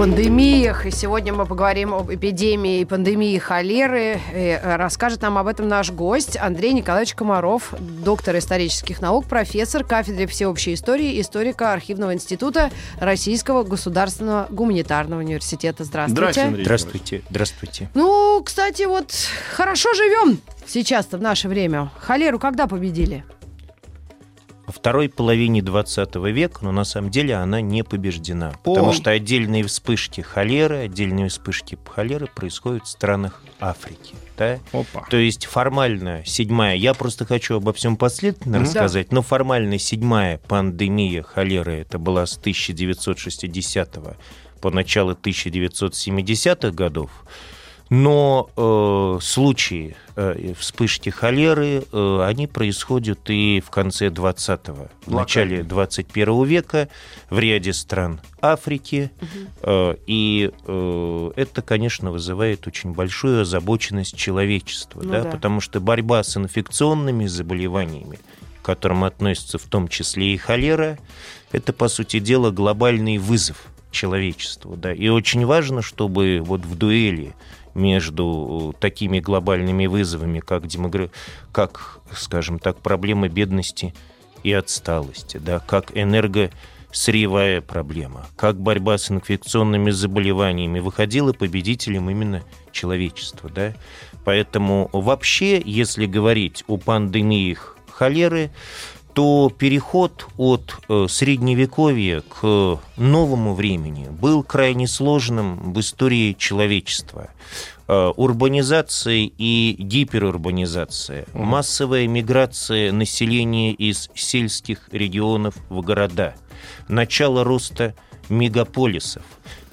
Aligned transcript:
Пандемиях. 0.00 0.86
И 0.86 0.90
сегодня 0.90 1.34
мы 1.34 1.44
поговорим 1.44 1.92
об 1.92 2.10
эпидемии 2.10 2.80
и 2.80 2.84
пандемии 2.86 3.36
холеры. 3.36 4.18
И 4.32 4.58
э, 4.58 4.76
расскажет 4.76 5.20
нам 5.20 5.36
об 5.36 5.46
этом 5.46 5.68
наш 5.68 5.90
гость 5.90 6.38
Андрей 6.38 6.72
Николаевич 6.72 7.14
Комаров, 7.14 7.74
доктор 7.78 8.38
исторических 8.38 9.02
наук, 9.02 9.26
профессор 9.26 9.84
кафедры 9.84 10.26
всеобщей 10.26 10.72
истории, 10.72 11.20
историка 11.20 11.74
Архивного 11.74 12.14
института 12.14 12.70
Российского 12.98 13.62
государственного 13.62 14.46
гуманитарного 14.48 15.20
университета. 15.20 15.84
Здравствуйте. 15.84 16.14
Здравствуйте, 16.14 16.48
Андрей 16.48 16.64
Здравствуйте, 16.64 17.22
здравствуйте. 17.28 17.90
Ну, 17.92 18.42
кстати, 18.42 18.84
вот 18.84 19.12
хорошо 19.54 19.92
живем 19.92 20.40
сейчас-то 20.66 21.18
в 21.18 21.20
наше 21.20 21.46
время. 21.46 21.90
Холеру 21.98 22.38
когда 22.38 22.66
победили? 22.66 23.22
Во 24.70 24.72
второй 24.72 25.08
половине 25.08 25.62
20 25.62 26.14
века, 26.32 26.60
но 26.62 26.70
на 26.70 26.84
самом 26.84 27.10
деле 27.10 27.34
она 27.34 27.60
не 27.60 27.82
побеждена. 27.82 28.52
Потому 28.62 28.92
что 28.92 29.10
отдельные 29.10 29.64
вспышки 29.64 30.20
холеры, 30.20 30.76
отдельные 30.84 31.28
вспышки 31.28 31.76
холеры 31.92 32.28
происходят 32.28 32.84
в 32.84 32.88
странах 32.88 33.42
Африки. 33.58 34.14
Да? 34.38 34.60
Опа. 34.72 35.04
То 35.10 35.16
есть 35.16 35.46
формально 35.46 36.22
седьмая, 36.24 36.76
я 36.76 36.94
просто 36.94 37.26
хочу 37.26 37.56
обо 37.56 37.72
всем 37.72 37.96
последовательно 37.96 38.58
Да. 38.58 38.64
рассказать, 38.64 39.10
но 39.10 39.22
формально 39.22 39.76
седьмая 39.76 40.38
пандемия 40.46 41.24
холеры, 41.24 41.72
это 41.80 41.98
была 41.98 42.24
с 42.24 42.38
1960 42.38 43.98
по 44.60 44.70
начало 44.70 45.14
1970-х 45.14 46.70
годов, 46.70 47.10
но 47.90 48.48
э, 48.56 49.18
случаи 49.20 49.96
э, 50.14 50.54
вспышки 50.56 51.10
холеры, 51.10 51.82
э, 51.92 52.22
они 52.24 52.46
происходят 52.46 53.18
и 53.28 53.60
в 53.66 53.70
конце 53.70 54.08
20-го, 54.08 54.86
в 55.06 55.10
начале 55.12 55.64
21 55.64 56.44
века 56.44 56.88
в 57.30 57.38
ряде 57.40 57.72
стран 57.72 58.20
Африки. 58.40 59.10
Э, 59.62 59.96
и 60.06 60.52
э, 60.66 61.30
это, 61.34 61.62
конечно, 61.62 62.12
вызывает 62.12 62.68
очень 62.68 62.92
большую 62.92 63.42
озабоченность 63.42 64.16
человечества, 64.16 65.02
Ну 65.02 65.10
да, 65.10 65.22
да. 65.24 65.30
потому 65.30 65.60
что 65.60 65.80
борьба 65.80 66.22
с 66.22 66.36
инфекционными 66.36 67.26
заболеваниями, 67.26 68.20
к 68.62 68.66
которым 68.66 69.02
относится 69.02 69.58
в 69.58 69.64
том 69.64 69.88
числе 69.88 70.34
и 70.34 70.36
холера, 70.36 70.96
это, 71.50 71.72
по 71.72 71.88
сути 71.88 72.20
дела, 72.20 72.52
глобальный 72.52 73.18
вызов 73.18 73.66
человечеству. 73.90 74.76
Да. 74.76 74.92
И 74.92 75.08
очень 75.08 75.44
важно, 75.44 75.82
чтобы 75.82 76.40
вот 76.40 76.64
в 76.64 76.76
дуэли 76.76 77.34
между 77.74 78.74
такими 78.80 79.20
глобальными 79.20 79.86
вызовами, 79.86 80.40
как, 80.40 80.66
демогра... 80.66 81.10
как 81.52 82.00
скажем 82.12 82.58
так, 82.58 82.78
проблема 82.80 83.28
бедности 83.28 83.94
и 84.42 84.52
отсталости, 84.52 85.36
да, 85.38 85.60
как 85.60 85.96
энергосырьевая 85.96 87.60
проблема, 87.60 88.26
как 88.36 88.58
борьба 88.60 88.98
с 88.98 89.10
инфекционными 89.10 89.90
заболеваниями, 89.90 90.80
выходило 90.80 91.32
победителем 91.32 92.10
именно 92.10 92.42
человечество. 92.72 93.50
Да. 93.50 93.74
Поэтому 94.24 94.88
вообще, 94.92 95.60
если 95.64 96.06
говорить 96.06 96.64
о 96.66 96.76
пандемиях 96.76 97.76
холеры, 97.88 98.50
то 99.20 99.52
переход 99.54 100.28
от 100.38 100.78
э, 100.88 101.06
средневековья 101.06 102.22
к 102.22 102.80
новому 102.96 103.52
времени 103.52 104.08
был 104.08 104.42
крайне 104.42 104.88
сложным 104.88 105.74
в 105.74 105.80
истории 105.80 106.32
человечества. 106.32 107.28
Э, 107.86 108.12
урбанизация 108.16 109.30
и 109.36 109.76
гиперурбанизация, 109.78 111.26
массовая 111.34 112.06
миграция 112.06 112.92
населения 112.92 113.74
из 113.74 114.08
сельских 114.14 114.88
регионов 114.90 115.54
в 115.68 115.82
города, 115.82 116.34
начало 116.88 117.44
роста 117.44 117.94
мегаполисов, 118.30 119.22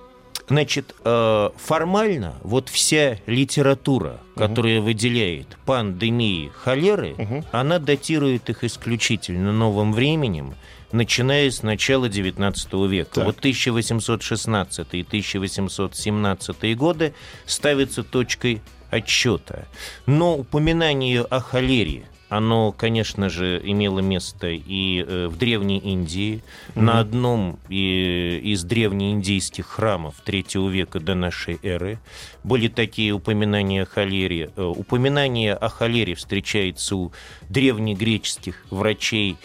Значит, 0.50 0.94
э, 1.06 1.50
формально 1.56 2.34
вот 2.44 2.68
вся 2.68 3.18
литература, 3.28 4.20
которая 4.36 4.82
выделяет 4.82 5.58
пандемии 5.66 6.52
холеры, 6.54 7.16
Мгм. 7.18 7.46
она 7.54 7.80
датирует 7.80 8.50
их 8.50 8.66
исключительно 8.66 9.54
новым 9.54 9.94
временем, 9.94 10.56
начиная 10.94 11.52
с 11.52 11.62
начала 11.64 12.06
XIX 12.08 12.88
века. 12.88 13.16
Так. 13.16 13.26
Вот 13.26 13.38
1816 13.40 14.88
и 14.94 15.02
1817 15.02 16.76
годы 16.78 17.14
ставятся 17.46 18.04
точкой 18.04 18.62
отсчета. 18.90 19.68
Но 20.06 20.36
упоминание 20.38 21.22
о 21.24 21.40
холере, 21.40 22.06
оно, 22.30 22.72
конечно 22.72 23.30
же, 23.30 23.60
имело 23.64 24.00
место 24.00 24.48
и 24.50 25.04
э, 25.08 25.28
в 25.28 25.38
Древней 25.38 25.80
Индии, 25.80 26.44
на 26.76 27.00
одном 27.00 27.60
и- 27.70 28.40
из 28.44 28.64
древнеиндийских 28.64 29.66
храмов 29.68 30.16
третьего 30.24 30.68
века 30.70 31.00
до 31.00 31.14
нашей 31.16 31.60
эры 31.64 32.00
были 32.44 32.68
такие 32.70 33.12
упоминания 33.14 33.84
о 33.84 33.86
холере. 33.86 34.52
Э, 34.56 34.64
Упоминание 34.64 35.54
о 35.54 35.70
холере 35.70 36.16
встречается 36.16 36.96
у 36.96 37.12
древнегреческих 37.50 38.66
врачей. 38.70 39.38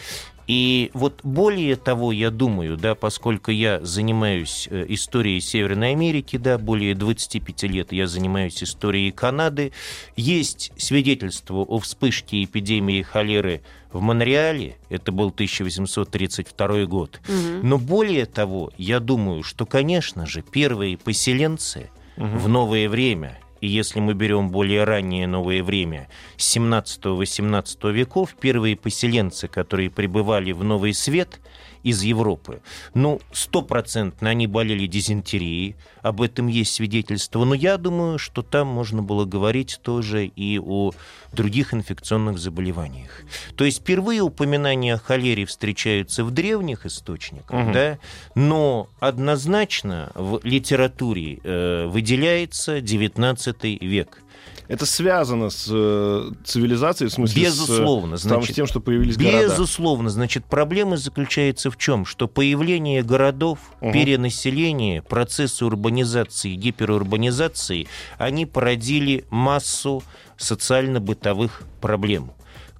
И 0.49 0.91
вот 0.95 1.21
более 1.23 1.77
того, 1.77 2.11
я 2.11 2.31
думаю, 2.31 2.79
да, 2.79 2.95
поскольку 2.95 3.51
я 3.51 3.85
занимаюсь 3.85 4.67
э, 4.71 4.87
историей 4.89 5.41
Северной 5.41 5.93
Америки, 5.93 6.39
да, 6.39 6.57
более 6.57 6.95
25 6.95 7.63
лет 7.65 7.93
я 7.93 8.07
занимаюсь 8.07 8.63
историей 8.63 9.11
Канады, 9.11 9.73
есть 10.17 10.73
свидетельство 10.79 11.59
о 11.59 11.79
вспышке 11.79 12.43
эпидемии 12.43 13.03
холеры 13.03 13.61
в 13.93 14.01
Монреале, 14.01 14.77
это 14.89 15.13
был 15.13 15.29
1832 15.29 16.87
год. 16.87 17.21
Но 17.63 17.77
более 17.79 18.25
того, 18.25 18.73
я 18.79 19.01
думаю, 19.01 19.43
что, 19.43 19.67
конечно 19.67 20.25
же, 20.25 20.41
первые 20.43 20.97
поселенцы 20.97 21.91
в 22.17 22.49
новое 22.49 22.89
время 22.89 23.39
и 23.61 23.67
если 23.67 24.01
мы 24.01 24.15
берем 24.15 24.51
более 24.51 24.85
раннее 24.85 25.27
новое 25.27 25.63
время, 25.63 26.09
17-18 26.37 27.93
веков, 27.93 28.35
первые 28.41 28.77
поселенцы, 28.77 29.49
которые 29.49 29.91
прибывали 29.91 30.53
в 30.53 30.63
Новый 30.65 30.95
Свет 30.95 31.41
из 31.89 32.03
Европы, 32.03 32.61
ну, 32.93 33.21
стопроцентно 33.33 34.29
они 34.29 34.47
болели 34.47 34.87
дизентерией, 34.87 35.75
об 36.03 36.21
этом 36.21 36.47
есть 36.47 36.75
свидетельство, 36.75 37.45
но 37.45 37.55
я 37.55 37.79
думаю, 37.79 38.19
что 38.19 38.43
там 38.43 38.67
можно 38.69 39.03
было 39.03 39.25
говорить 39.25 39.81
тоже 39.83 40.27
и 40.27 40.59
о 40.59 40.93
других 41.33 41.73
инфекционных 41.73 42.39
заболеваниях. 42.39 43.23
То 43.57 43.65
есть 43.65 43.81
впервые 43.81 44.21
упоминания 44.21 44.95
о 44.95 44.99
холере 44.99 45.47
встречаются 45.47 46.25
в 46.25 46.31
древних 46.31 46.85
источниках, 46.87 47.73
да, 47.73 47.99
но 48.35 48.89
однозначно 49.01 50.13
в 50.15 50.41
литературе 50.43 51.41
э, 51.43 51.87
выделяется 51.87 52.81
19 52.81 53.65
век. 53.83 54.23
Это 54.69 54.85
связано 54.85 55.49
с 55.49 55.67
э, 55.71 56.31
цивилизацией, 56.45 57.09
в 57.09 57.13
смысле 57.15 57.45
Безусловно, 57.45 58.19
с, 58.19 58.25
э, 58.27 58.29
значит, 58.29 58.53
с 58.53 58.55
тем, 58.55 58.67
что 58.67 58.81
появились 58.81 59.17
города. 59.17 59.45
Безусловно, 59.45 60.11
значит, 60.11 60.45
проблема 60.45 60.99
заключается 60.99 61.71
в 61.71 61.79
чем? 61.79 62.05
Что 62.05 62.29
появление 62.29 63.03
городов, 63.03 63.59
Мгм. 63.81 63.93
перенаселение, 63.93 65.01
процессы 65.01 65.65
урбанизации, 65.65 66.55
гиперурбанизации, 66.55 67.89
они 68.19 68.45
породили 68.45 69.25
массу 69.31 70.03
социально-бытовых 70.37 71.63
проблем 71.81 72.33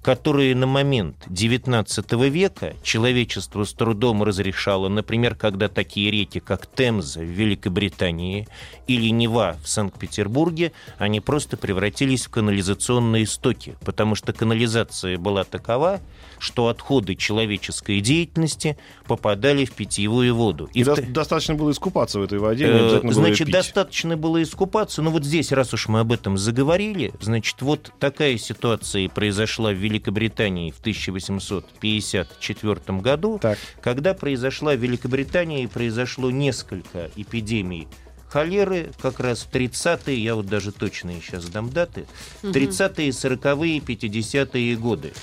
которые 0.09 0.55
на 0.55 0.65
момент 0.65 1.27
XIX 1.27 2.29
века 2.29 2.73
человечество 2.81 3.63
с 3.63 3.73
трудом 3.73 4.23
разрешало, 4.23 4.89
например, 4.89 5.35
когда 5.35 5.67
такие 5.67 6.09
реки, 6.09 6.39
как 6.39 6.65
Темза 6.65 7.19
в 7.19 7.25
Великобритании 7.25 8.47
или 8.87 9.09
Нева 9.11 9.57
в 9.63 9.69
Санкт-Петербурге, 9.69 10.71
они 10.97 11.19
просто 11.19 11.57
превратились 11.57 12.25
в 12.25 12.31
канализационные 12.31 13.27
стоки, 13.27 13.75
потому 13.81 14.15
что 14.15 14.33
канализация 14.33 15.19
была 15.19 15.43
такова, 15.43 16.01
что 16.39 16.67
отходы 16.69 17.15
человеческой 17.15 18.01
деятельности 18.01 18.77
попадали 19.05 19.65
в 19.65 19.73
питьевую 19.73 20.33
воду. 20.35 20.69
И 20.73 20.83
в 20.83 20.87
до- 20.87 20.95
т- 20.95 21.01
достаточно 21.03 21.55
было 21.55 21.71
искупаться 21.71 22.19
в 22.19 22.23
этой 22.23 22.39
воде, 22.39 22.65
не 22.65 22.71
Э, 22.71 22.75
обязательно 22.79 23.11
было 23.11 23.23
Значит, 23.25 23.47
пить. 23.47 23.53
достаточно 23.53 24.17
было 24.17 24.41
искупаться. 24.41 25.01
Но 25.01 25.11
вот 25.11 25.23
здесь, 25.25 25.51
раз 25.51 25.73
уж 25.73 25.87
мы 25.87 25.99
об 25.99 26.11
этом 26.11 26.37
заговорили, 26.37 27.11
значит, 27.21 27.61
вот 27.61 27.91
такая 27.99 28.37
ситуация 28.37 29.03
и 29.03 29.07
произошла 29.07 29.71
в 29.71 29.75
Великобритании 29.75 30.71
в 30.71 30.79
1854 30.79 32.99
году, 33.01 33.39
Так. 33.41 33.57
когда 33.81 34.13
произошла 34.13 34.73
в 34.73 34.77
Великобритании 34.79 35.65
произошло 35.67 36.31
несколько 36.31 37.09
эпидемий 37.15 37.87
холеры 38.29 38.91
как 39.01 39.19
раз 39.19 39.41
в 39.41 39.49
30-е, 39.51 40.23
я 40.23 40.35
вот 40.35 40.45
даже 40.45 40.71
точные 40.71 41.19
сейчас 41.21 41.45
дам 41.49 41.69
даты, 41.71 42.05
30-е, 42.43 43.09
40-е, 43.09 43.79
50-е 43.79 44.75
годы. 44.75 45.13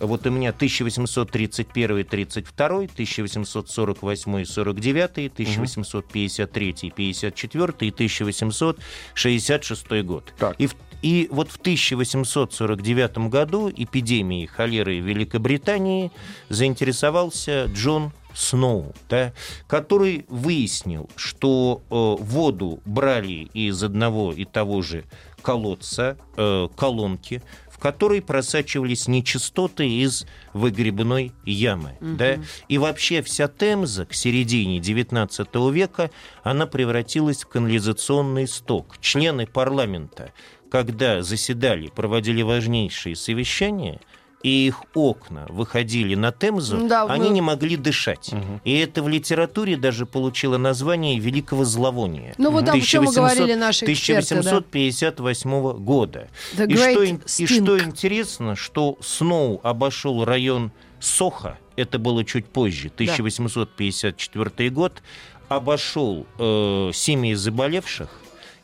Вот 0.00 0.26
у 0.26 0.30
меня 0.30 0.50
1831-32, 0.50 2.90
1848-49, 2.96 5.32
1853-54 5.36 7.74
и 7.80 7.90
1866 7.90 10.02
год. 10.04 10.32
Так. 10.38 10.54
И, 10.58 10.66
в- 10.66 10.76
и 11.02 11.28
вот 11.30 11.50
в 11.50 11.56
1849 11.56 13.28
году 13.28 13.70
эпидемией 13.74 14.46
холеры 14.46 15.00
в 15.00 15.04
Великобритании 15.06 16.10
заинтересовался 16.48 17.66
Джон 17.66 18.12
Сноу, 18.34 18.92
да, 19.08 19.32
который 19.68 20.24
выяснил, 20.28 21.08
что 21.14 21.82
э, 21.88 21.94
воду 22.22 22.80
брали 22.84 23.48
из 23.54 23.80
одного 23.84 24.32
и 24.32 24.44
того 24.44 24.82
же 24.82 25.04
колодца, 25.40 26.16
э, 26.36 26.66
колонки, 26.76 27.42
которой 27.84 28.22
просачивались 28.22 29.08
нечистоты 29.08 29.86
из 29.86 30.24
выгребной 30.54 31.32
ямы. 31.44 31.98
Да? 32.00 32.38
И 32.66 32.78
вообще 32.78 33.20
вся 33.20 33.46
Темза 33.46 34.06
к 34.06 34.14
середине 34.14 34.78
XIX 34.78 35.70
века, 35.70 36.10
она 36.42 36.66
превратилась 36.66 37.44
в 37.44 37.48
канализационный 37.48 38.48
сток. 38.48 38.96
Члены 39.02 39.46
парламента, 39.46 40.32
когда 40.70 41.20
заседали, 41.20 41.88
проводили 41.88 42.40
важнейшие 42.40 43.16
совещания, 43.16 44.00
и 44.44 44.66
их 44.66 44.82
окна 44.94 45.46
выходили 45.48 46.14
на 46.14 46.30
Темзу, 46.30 46.86
Да, 46.86 47.06
они 47.06 47.28
мы- 47.28 47.34
не 47.34 47.40
могли 47.40 47.76
дышать. 47.78 48.30
И 48.64 48.76
это 48.76 49.02
в 49.02 49.08
литературе 49.08 49.78
даже 49.78 50.04
получило 50.04 50.58
название 50.58 51.18
великого 51.18 51.64
зловония. 51.64 52.34
Ну 52.36 52.50
вот, 52.50 52.64
да, 52.66 52.72
о 52.72 52.80
чем 52.80 53.04
мы 53.04 53.10
1800 53.10 53.14
говорили 53.16 53.54
наши 53.58 53.86
эксперты, 53.86 54.34
да. 54.34 54.40
1858 54.40 55.72
года. 55.78 56.28
The 56.56 56.66
И 56.70 56.76
что, 56.76 57.42
и 57.42 57.46
что 57.46 57.78
интересно, 57.82 58.54
что 58.54 58.98
Сноу 59.00 59.60
обошел 59.62 60.24
район 60.26 60.72
Соха, 61.00 61.58
это 61.76 61.98
было 61.98 62.22
чуть 62.22 62.44
позже, 62.44 62.88
1854 62.94 64.68
год, 64.68 65.02
обошел 65.48 66.26
э, 66.38 66.90
семьи 66.92 67.32
заболевших 67.34 68.08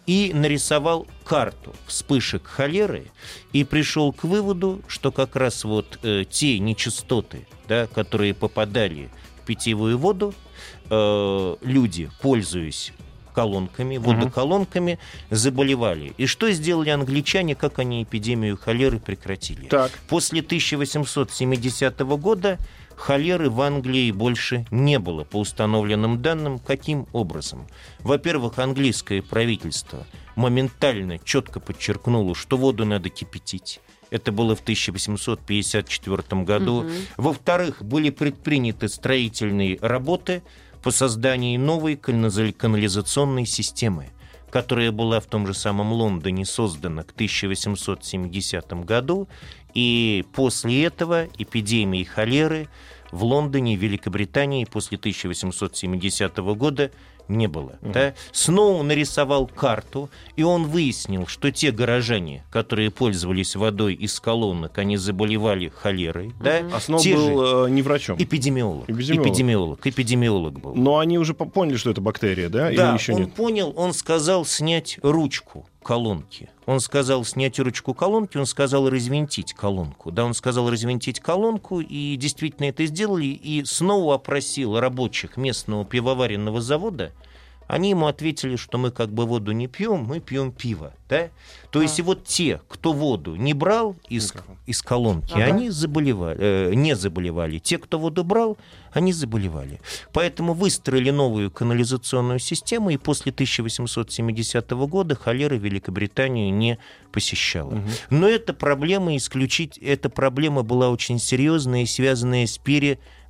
и 0.06 0.32
нарисовал 0.34 1.06
карту 1.24 1.74
вспышек 1.86 2.46
холеры 2.46 3.06
и 3.52 3.64
пришел 3.64 4.12
к 4.12 4.24
выводу, 4.24 4.82
что 4.88 5.12
как 5.12 5.36
раз 5.36 5.64
вот 5.64 5.98
э, 6.02 6.24
те 6.28 6.58
нечистоты, 6.58 7.46
да, 7.68 7.86
которые 7.86 8.34
попадали 8.34 9.08
в 9.40 9.46
питьевую 9.46 9.98
воду, 9.98 10.34
э, 10.90 11.56
люди, 11.62 12.10
пользуясь 12.20 12.92
колонками, 13.32 13.96
водоколонками, 13.96 14.98
заболевали. 15.30 16.12
И 16.16 16.26
что 16.26 16.50
сделали 16.50 16.90
англичане, 16.90 17.54
как 17.54 17.78
они 17.78 18.02
эпидемию 18.02 18.56
холеры 18.56 18.98
прекратили? 18.98 19.66
Так. 19.68 19.92
После 20.08 20.40
1870 20.40 22.00
года 22.00 22.58
холеры 23.00 23.50
в 23.50 23.60
Англии 23.62 24.12
больше 24.12 24.66
не 24.70 24.98
было, 24.98 25.24
по 25.24 25.38
установленным 25.38 26.20
данным. 26.22 26.58
Каким 26.58 27.06
образом? 27.12 27.66
Во-первых, 28.00 28.58
английское 28.58 29.22
правительство 29.22 30.06
моментально 30.36 31.18
четко 31.18 31.60
подчеркнуло, 31.60 32.34
что 32.34 32.56
воду 32.56 32.84
надо 32.84 33.08
кипятить. 33.08 33.80
Это 34.10 34.32
было 34.32 34.54
в 34.54 34.60
1854 34.60 36.42
году. 36.42 36.86
Во-вторых, 37.16 37.82
были 37.82 38.10
предприняты 38.10 38.88
строительные 38.88 39.78
работы 39.80 40.42
по 40.82 40.90
созданию 40.90 41.60
новой 41.60 41.94
канализа- 41.94 42.52
канализационной 42.52 43.46
системы 43.46 44.10
которая 44.50 44.90
была 44.90 45.20
в 45.20 45.26
том 45.26 45.46
же 45.46 45.54
самом 45.54 45.92
Лондоне 45.92 46.44
создана 46.44 47.04
к 47.04 47.12
1870 47.12 48.84
году, 48.84 49.28
и 49.74 50.24
после 50.34 50.84
этого 50.84 51.26
эпидемии 51.38 52.04
холеры 52.04 52.68
в 53.12 53.24
Лондоне, 53.24 53.76
Великобритании 53.76 54.64
после 54.64 54.96
1870 54.96 56.36
года 56.56 56.90
не 57.28 57.46
было. 57.46 57.78
Да? 57.80 58.14
Сноу 58.32 58.82
нарисовал 58.82 59.46
карту, 59.46 60.10
и 60.34 60.42
он 60.42 60.64
выяснил, 60.64 61.28
что 61.28 61.52
те 61.52 61.70
горожане, 61.70 62.44
которые 62.50 62.90
пользовались 62.90 63.54
водой 63.54 63.94
из 63.94 64.18
колонок, 64.18 64.78
они 64.78 64.96
заболевали 64.96 65.68
холерой. 65.68 66.32
Да? 66.40 66.62
А 66.72 66.80
Сноу 66.80 66.98
Те 66.98 67.10
же- 67.16 67.16
был 67.16 67.66
э, 67.66 67.70
не 67.70 67.82
врачом. 67.82 68.16
Эпидемиолог. 68.20 68.90
Эпидемиолог. 68.90 69.26
Эпидемиолог. 69.28 69.86
Эпидемиолог 69.86 70.60
был. 70.60 70.74
Но 70.74 70.98
они 70.98 71.18
уже 71.18 71.34
по- 71.34 71.44
поняли, 71.44 71.76
что 71.76 71.90
это 71.90 72.00
бактерия, 72.00 72.48
да? 72.48 72.64
Да, 72.64 72.70
Или 72.72 72.94
еще 72.98 73.12
он 73.12 73.20
нет? 73.20 73.34
понял, 73.34 73.72
он 73.76 73.92
сказал 73.92 74.44
снять 74.44 74.98
ручку 75.02 75.68
колонки. 75.82 76.50
Он 76.66 76.80
сказал 76.80 77.24
снять 77.24 77.58
ручку 77.58 77.94
колонки, 77.94 78.36
он 78.36 78.46
сказал 78.46 78.88
развинтить 78.88 79.54
колонку. 79.54 80.10
Да, 80.10 80.24
он 80.24 80.34
сказал 80.34 80.70
развинтить 80.70 81.20
колонку, 81.20 81.80
и 81.80 82.16
действительно 82.16 82.66
это 82.66 82.86
сделали. 82.86 83.26
И 83.26 83.64
снова 83.64 84.14
опросил 84.16 84.78
рабочих 84.78 85.36
местного 85.36 85.84
пивоваренного 85.84 86.60
завода. 86.60 87.12
Они 87.70 87.90
ему 87.90 88.06
ответили, 88.08 88.56
что 88.56 88.78
мы 88.78 88.90
как 88.90 89.10
бы 89.10 89.26
воду 89.26 89.52
не 89.52 89.68
пьем, 89.68 90.02
мы 90.02 90.18
пьем 90.18 90.50
пиво. 90.50 90.92
Да? 91.08 91.30
То 91.70 91.80
есть 91.80 92.00
и 92.00 92.02
вот 92.02 92.24
те, 92.24 92.60
кто 92.68 92.92
воду 92.92 93.36
не 93.36 93.54
брал 93.54 93.96
из, 94.08 94.34
из 94.66 94.82
колонки, 94.82 95.32
Ага. 95.34 95.44
они 95.44 95.70
заболевали, 95.70 96.36
э, 96.40 96.74
не 96.74 96.96
заболевали. 96.96 97.58
Те, 97.58 97.78
кто 97.78 98.00
воду 98.00 98.24
брал, 98.24 98.58
они 98.92 99.12
заболевали. 99.12 99.80
Поэтому 100.12 100.52
выстроили 100.52 101.10
новую 101.10 101.52
канализационную 101.52 102.40
систему, 102.40 102.90
и 102.90 102.96
после 102.96 103.30
1870 103.30 104.70
года 104.88 105.14
холера 105.14 105.54
Великобританию 105.54 106.52
не 106.52 106.78
посещала. 107.12 107.80
Но 108.10 108.28
эта 108.28 108.52
проблема 108.52 109.16
исключить, 109.16 109.78
эта 109.78 110.08
проблема 110.10 110.62
была 110.64 110.90
очень 110.90 111.20
серьезная 111.20 111.82
и 111.82 111.86
связанная 111.86 112.46
с 112.46 112.58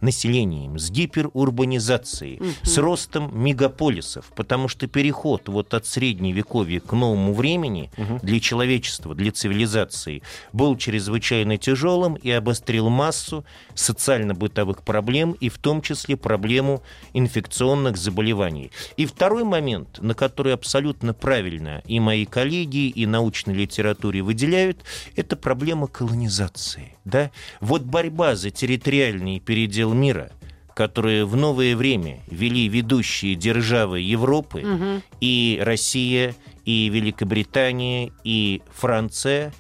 перенаселением, 0.01 0.79
с 0.79 0.91
гиперурбанизацией, 0.91 2.41
с 2.63 2.79
ростом 2.79 3.31
мегаполисов, 3.33 4.33
потому 4.35 4.69
что 4.69 4.87
переход 4.87 5.49
вот 5.49 5.75
от 5.75 5.87
средневековья 5.87 6.81
к 6.81 6.93
новому 6.93 7.35
времени 7.35 7.91
для 8.23 8.41
человечества, 8.41 9.15
для 9.15 9.33
цивилизации 9.33 10.23
был 10.53 10.77
чрезвычайно 10.77 11.59
тяжелым 11.59 12.15
и 12.15 12.31
обострил 12.31 12.89
массу 12.89 13.45
социально-бытовых 13.75 14.83
проблем, 14.83 15.33
и 15.33 15.49
в 15.49 15.59
том 15.59 15.83
числе 15.83 16.17
проблему 16.17 16.83
инфекционных 17.13 17.97
заболеваний. 17.97 18.71
И 18.97 19.07
второй 19.07 19.45
момент, 19.45 19.99
на 20.01 20.15
который 20.15 20.55
абсолютно 20.55 21.15
правильно 21.15 21.83
и 21.87 22.01
мои 22.01 22.25
коллеги, 22.25 22.89
и 22.89 23.07
научной 23.07 23.55
литературе 23.55 24.23
выделяют, 24.23 24.79
это 25.17 25.37
проблема 25.37 25.87
колонизации. 25.87 26.97
Да? 27.05 27.31
Вот 27.61 27.83
борьба 27.83 28.37
за 28.37 28.51
территориальный 28.51 29.41
передел 29.41 29.93
мира– 29.95 30.31
которые 30.73 31.27
в 31.27 31.37
новое 31.37 31.77
время 31.77 32.21
вели 32.31 32.67
ведущие 32.67 33.35
державы 33.35 34.01
Европы, 34.01 35.03
и 35.21 35.61
Россия, 35.63 36.35
и 36.65 36.89
Великобритания, 36.89 38.13
и 38.25 38.63
Франция, 38.75 39.53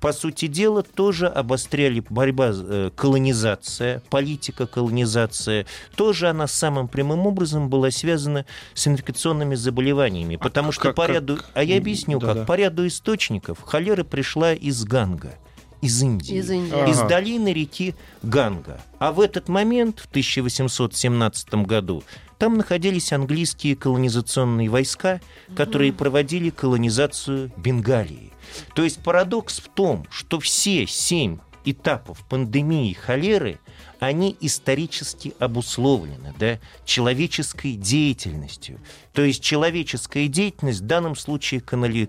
по 0.00 0.12
сути 0.12 0.46
дела, 0.46 0.84
тоже 0.84 1.26
обостряли 1.26 2.04
борьба, 2.08 2.52
э, 2.54 2.90
колонизация, 2.94 4.02
политика 4.10 4.66
колонизация, 4.68 5.66
тоже 5.96 6.28
она 6.28 6.46
самым 6.46 6.86
прямым 6.86 7.26
образом 7.26 7.68
была 7.68 7.90
связана 7.90 8.46
с 8.74 8.86
инфекционными 8.86 9.56
заболеваниями, 9.56 10.36
потому 10.36 10.70
что 10.70 10.82
как- 10.82 10.94
по 10.94 11.06
как- 11.06 11.16
ряду, 11.16 11.38
а 11.54 11.64
я 11.64 11.78
объясню 11.78 12.20
Да-да. 12.20 12.34
как, 12.34 12.46
по 12.46 12.52
ряду 12.54 12.86
источников 12.86 13.60
холера 13.62 14.04
пришла 14.04 14.52
из 14.52 14.84
Ганга, 14.84 15.34
из 15.80 16.02
Индии 16.02 16.36
Из 16.36 16.50
Индии. 16.50 16.74
Ага. 16.74 16.90
из 16.90 17.00
долины 17.00 17.52
реки 17.52 17.94
Ганга. 18.22 18.80
А 18.98 19.12
в 19.12 19.20
этот 19.20 19.48
момент, 19.48 20.00
в 20.00 20.06
1817 20.06 21.54
году, 21.66 22.02
там 22.38 22.56
находились 22.56 23.12
английские 23.12 23.76
колонизационные 23.76 24.68
войска, 24.68 25.20
которые 25.56 25.92
проводили 25.92 26.50
колонизацию 26.50 27.50
Бенгалии. 27.56 28.32
То 28.74 28.84
есть 28.84 29.02
парадокс 29.02 29.58
в 29.58 29.68
том, 29.68 30.06
что 30.10 30.40
все 30.40 30.86
семь 30.86 31.38
этапов 31.64 32.24
пандемии 32.28 32.92
холеры, 32.92 33.58
они 34.00 34.36
исторически 34.40 35.34
обусловлены 35.38 36.32
да, 36.38 36.60
человеческой 36.84 37.72
деятельностью. 37.72 38.78
То 39.12 39.22
есть 39.22 39.42
человеческая 39.42 40.28
деятельность 40.28 40.80
в 40.80 40.86
данном 40.86 41.16
случае, 41.16 41.60
канали, 41.60 42.08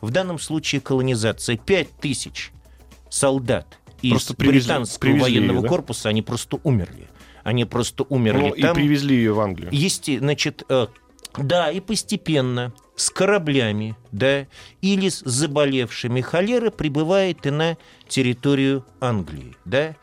в 0.00 0.10
данном 0.10 0.38
случае 0.38 0.80
колонизация. 0.82 1.56
Пять 1.56 1.90
тысяч 1.96 2.52
солдат 3.12 3.78
из 4.00 4.10
Просто 4.10 4.34
привезли- 4.34 4.60
британского 4.60 5.00
привезли 5.00 5.22
военного 5.22 5.56
её, 5.58 5.62
да? 5.62 5.68
корпуса, 5.68 6.08
они 6.08 6.22
просто 6.22 6.58
умерли. 6.64 7.08
Они 7.44 7.64
просто 7.64 8.04
умерли 8.08 8.40
Ну, 8.40 8.48
и 8.54 8.62
там. 8.62 8.74
привезли 8.74 9.16
ее 9.16 9.32
в 9.32 9.40
Англию. 9.40 9.70
Есте, 9.72 10.18
значит, 10.18 10.64
э, 10.68 10.86
да, 11.36 11.70
и 11.70 11.80
постепенно 11.80 12.72
с 12.94 13.08
кораблями, 13.10 13.96
да, 14.12 14.46
или 14.82 15.08
с 15.08 15.20
заболевшими 15.20 16.20
холеры 16.20 16.70
прибывает 16.70 17.46
и 17.46 17.50
на 17.50 17.78
территорию 18.06 18.84
Англии, 19.00 19.56
да. 19.64 19.96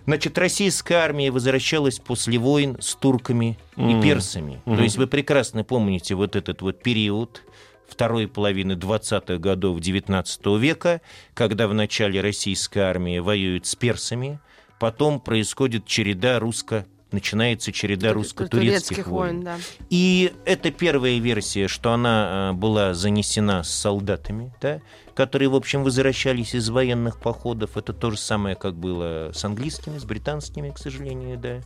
Значит, 0.06 0.38
российская 0.38 0.94
армия 0.98 1.32
возвращалась 1.32 1.98
после 1.98 2.38
войн 2.38 2.76
с 2.80 2.94
турками 2.94 3.58
и 3.76 3.80
Мгм. 3.80 4.02
персами. 4.02 4.62
То 4.64 4.80
есть 4.80 4.96
вы 4.96 5.08
прекрасно 5.08 5.64
помните 5.64 6.14
вот 6.14 6.36
этот 6.36 6.62
вот 6.62 6.80
период 6.82 7.42
второй 7.88 8.28
половины 8.28 8.74
20-х 8.74 9.38
годов 9.38 9.80
19 9.80 10.58
века, 10.58 11.00
когда 11.34 11.66
в 11.66 11.74
начале 11.74 12.20
российская 12.20 12.82
армия 12.82 13.20
воюет 13.20 13.66
с 13.66 13.74
персами, 13.74 14.38
потом 14.78 15.18
происходит 15.20 15.86
череда 15.86 16.38
русско 16.38 16.86
начинается 17.14 17.72
череда 17.72 18.12
русско-турецких 18.12 19.06
войн. 19.06 19.42
да. 19.42 19.56
И 19.88 20.32
это 20.44 20.70
первая 20.70 21.18
версия, 21.18 21.68
что 21.68 21.92
она 21.92 22.50
э, 22.50 22.52
была 22.52 22.92
занесена 22.92 23.62
с 23.62 23.70
солдатами, 23.70 24.52
да, 24.60 24.80
которые, 25.14 25.48
в 25.48 25.54
общем, 25.54 25.84
возвращались 25.84 26.54
из 26.54 26.68
военных 26.68 27.20
походов. 27.20 27.76
Это 27.76 27.92
то 27.92 28.10
же 28.10 28.18
самое, 28.18 28.56
как 28.56 28.74
было 28.74 29.30
с 29.32 29.44
английскими, 29.44 29.98
с 29.98 30.04
британскими, 30.04 30.70
к 30.70 30.78
сожалению, 30.78 31.38
да, 31.38 31.60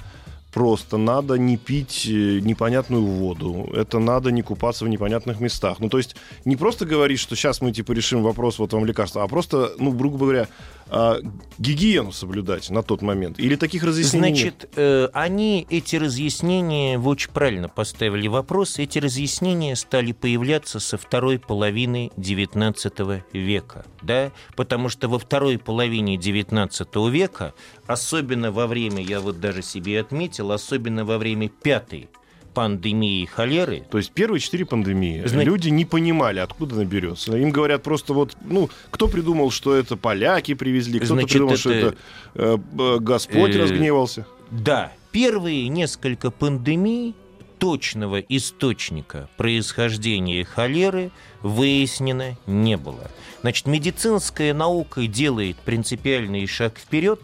просто 0.55 0.95
надо 0.95 1.33
не 1.33 1.57
пить 1.57 2.07
э, 2.07 2.39
непонятную 2.39 3.03
воду, 3.03 3.69
это 3.75 3.99
надо 3.99 4.31
не 4.31 4.41
купаться 4.41 4.85
в 4.85 4.87
непонятных 4.87 5.41
местах. 5.41 5.81
Ну, 5.81 5.89
то 5.89 5.97
есть 5.97 6.15
не 6.45 6.55
просто 6.55 6.85
говорить, 6.85 7.19
что 7.19 7.35
сейчас 7.35 7.59
мы, 7.59 7.73
типа, 7.73 7.91
решим 7.91 8.23
вопрос, 8.23 8.57
вот 8.57 8.71
вам 8.71 8.85
лекарства, 8.85 9.23
а 9.23 9.27
просто, 9.27 9.73
ну, 9.79 9.91
грубо 9.91 10.17
говоря, 10.17 10.47
а, 10.87 11.17
гигиену 11.57 12.11
соблюдать 12.11 12.69
на 12.69 12.83
тот 12.83 13.01
момент. 13.01 13.39
Или 13.39 13.55
таких 13.55 13.83
разъяснений 13.83 14.29
нет? 14.29 14.37
Значит, 14.37 14.69
э, 14.77 15.09
они 15.13 15.67
эти 15.69 15.95
разъяснения, 15.95 16.99
вы 16.99 17.11
очень 17.11 17.31
правильно 17.31 17.67
поставили 17.67 18.27
вопрос, 18.29 18.79
эти 18.79 18.99
разъяснения 18.99 19.75
стали 19.75 20.13
появляться 20.13 20.79
со 20.79 20.97
второй 20.97 21.37
половины 21.37 22.11
XIX 22.17 23.23
века, 23.33 23.85
да, 24.03 24.31
потому 24.55 24.87
что 24.87 25.09
во 25.09 25.19
второй 25.19 25.57
половине 25.57 26.15
XIX 26.15 27.09
века, 27.09 27.53
особенно 27.87 28.51
во 28.51 28.67
время, 28.67 29.01
я 29.03 29.19
вот 29.19 29.39
даже 29.39 29.61
себе 29.61 29.99
отметил, 30.01 30.51
особенно 30.51 31.05
во 31.05 31.17
время 31.17 31.49
пятой 31.49 32.09
пандемии 32.53 33.25
холеры, 33.25 33.83
То 33.91 33.97
есть 33.97 34.11
первые 34.11 34.39
четыре 34.39 34.65
пандемии 34.65 35.21
Зна- 35.25 35.43
люди 35.43 35.67
не 35.67 35.83
понимали, 35.83 36.39
откуда 36.39 36.75
она 36.75 36.85
берется. 36.85 37.35
Им 37.35 37.51
говорят 37.51 37.83
просто 37.83 38.13
вот, 38.13 38.37
ну, 38.45 38.69
кто 38.91 39.09
придумал, 39.09 39.51
что 39.51 39.75
это 39.75 39.97
поляки 39.97 40.53
привезли, 40.53 40.99
кто-то 40.99 41.13
Значит, 41.15 41.31
придумал, 41.33 41.57
что 41.57 41.71
это- 41.71 41.87
это 41.87 41.97
э, 42.35 42.57
э, 42.79 42.97
Господь 42.99 43.55
Э, 43.55 43.61
разгневался. 43.61 44.25
Да, 44.51 44.93
первые 45.11 45.67
несколько 45.67 46.31
пандемий 46.31 47.13
точного 47.59 48.19
источника 48.19 49.29
происхождения 49.35 50.45
холеры 50.45 51.11
выяснено 51.41 52.37
не 52.45 52.77
было. 52.77 53.11
Значит, 53.41 53.67
медицинская 53.67 54.53
наука 54.53 55.07
делает 55.07 55.57
принципиальный 55.57 56.47
шаг 56.47 56.77
вперед 56.77 57.19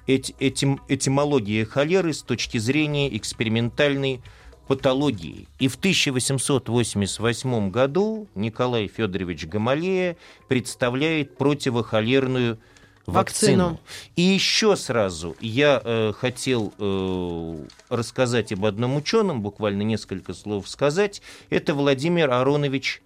эти, 0.08 0.36
этим, 0.40 0.82
«Этимология 0.88 1.66
холеры» 1.66 2.14
с 2.14 2.22
точки 2.22 2.58
зрения 2.58 3.16
экспериментальной 3.16 4.22
патологии. 4.72 5.48
И 5.60 5.68
в 5.68 5.76
1888 5.76 7.72
году 7.72 8.28
Николай 8.36 8.88
Федорович 8.88 9.46
Гамалея 9.46 10.16
представляет 10.48 11.36
противохолерную 11.36 12.58
вакцину. 13.06 13.64
вакцину. 13.64 13.80
И 14.16 14.22
еще 14.22 14.78
сразу 14.78 15.36
я 15.42 15.82
э, 15.84 16.14
хотел 16.18 16.74
э, 16.78 17.66
рассказать 17.90 18.54
об 18.54 18.64
одном 18.64 18.96
ученом, 18.96 19.42
буквально 19.42 19.82
несколько 19.82 20.34
слов 20.34 20.70
сказать. 20.70 21.22
Это 21.50 21.74
Владимир 21.74 22.32
Аронович 22.32 23.02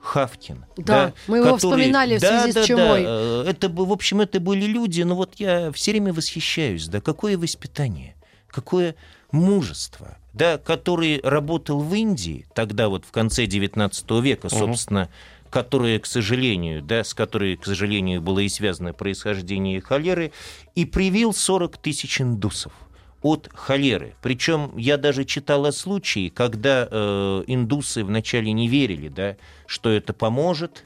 Хавкин. 0.00 0.64
Да, 0.78 0.84
да 0.84 1.12
мы 1.26 1.36
его 1.36 1.54
который... 1.54 1.76
вспоминали 1.76 2.16
в 2.16 2.20
связи 2.20 2.52
да, 2.52 2.62
с 2.62 2.66
чумой. 2.66 3.04
Да, 3.04 3.10
э, 3.10 3.44
это, 3.46 3.68
в 3.68 3.92
общем, 3.92 4.22
это 4.22 4.40
были 4.40 4.64
люди, 4.64 5.02
но 5.02 5.16
вот 5.16 5.34
я 5.36 5.70
все 5.72 5.90
время 5.90 6.14
восхищаюсь, 6.14 6.88
да, 6.88 7.02
какое 7.02 7.36
воспитание, 7.36 8.16
какое 8.46 8.96
мужество, 9.32 10.16
да, 10.32 10.58
который 10.58 11.20
работал 11.22 11.80
в 11.80 11.94
Индии, 11.94 12.46
тогда 12.54 12.88
вот 12.88 13.04
в 13.04 13.10
конце 13.10 13.44
XIX 13.46 14.20
века, 14.20 14.48
собственно, 14.48 15.02
угу 15.02 15.10
которая, 15.50 15.98
к 15.98 16.06
сожалению, 16.06 16.80
да, 16.80 17.04
с 17.04 17.12
которой, 17.12 17.56
к 17.56 17.66
сожалению, 17.66 18.22
было 18.22 18.38
и 18.38 18.48
связано 18.48 18.92
происхождение 18.92 19.80
холеры, 19.80 20.32
и 20.74 20.84
привил 20.84 21.34
40 21.34 21.76
тысяч 21.76 22.20
индусов 22.20 22.72
от 23.20 23.50
холеры. 23.52 24.14
Причем 24.22 24.72
я 24.76 24.96
даже 24.96 25.24
читал 25.24 25.66
о 25.66 25.72
случае, 25.72 26.30
когда 26.30 26.88
э, 26.90 27.44
индусы 27.48 28.04
вначале 28.04 28.52
не 28.52 28.68
верили, 28.68 29.08
да, 29.08 29.36
что 29.66 29.90
это 29.90 30.14
поможет, 30.14 30.84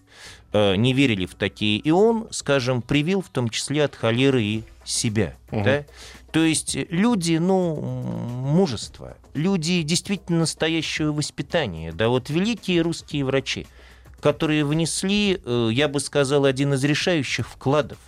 э, 0.53 0.75
не 0.77 0.95
верили 0.95 1.27
в 1.27 1.35
такие, 1.35 1.79
и 1.79 1.91
он, 1.91 2.27
скажем, 2.31 2.83
привил 2.83 3.21
в 3.21 3.29
том 3.29 3.51
числе 3.51 3.85
от 3.85 3.95
холеры 3.95 4.43
и 4.43 4.63
себя. 4.85 5.37
Угу. 5.53 5.63
Да? 5.63 5.85
То 6.35 6.43
есть 6.43 6.77
люди, 6.91 7.37
ну, 7.37 7.77
мужество, 7.77 9.17
люди 9.35 9.83
действительно 9.83 10.41
настоящего 10.41 11.13
воспитания. 11.13 11.93
Да, 11.93 12.09
вот 12.09 12.29
великие 12.29 12.81
русские 12.83 13.25
врачи, 13.25 13.69
которые 14.19 14.65
внесли, 14.65 15.41
э, 15.45 15.69
я 15.71 15.87
бы 15.87 16.01
сказал, 16.01 16.45
один 16.45 16.75
из 16.75 16.83
решающих 16.83 17.49
вкладов 17.49 17.99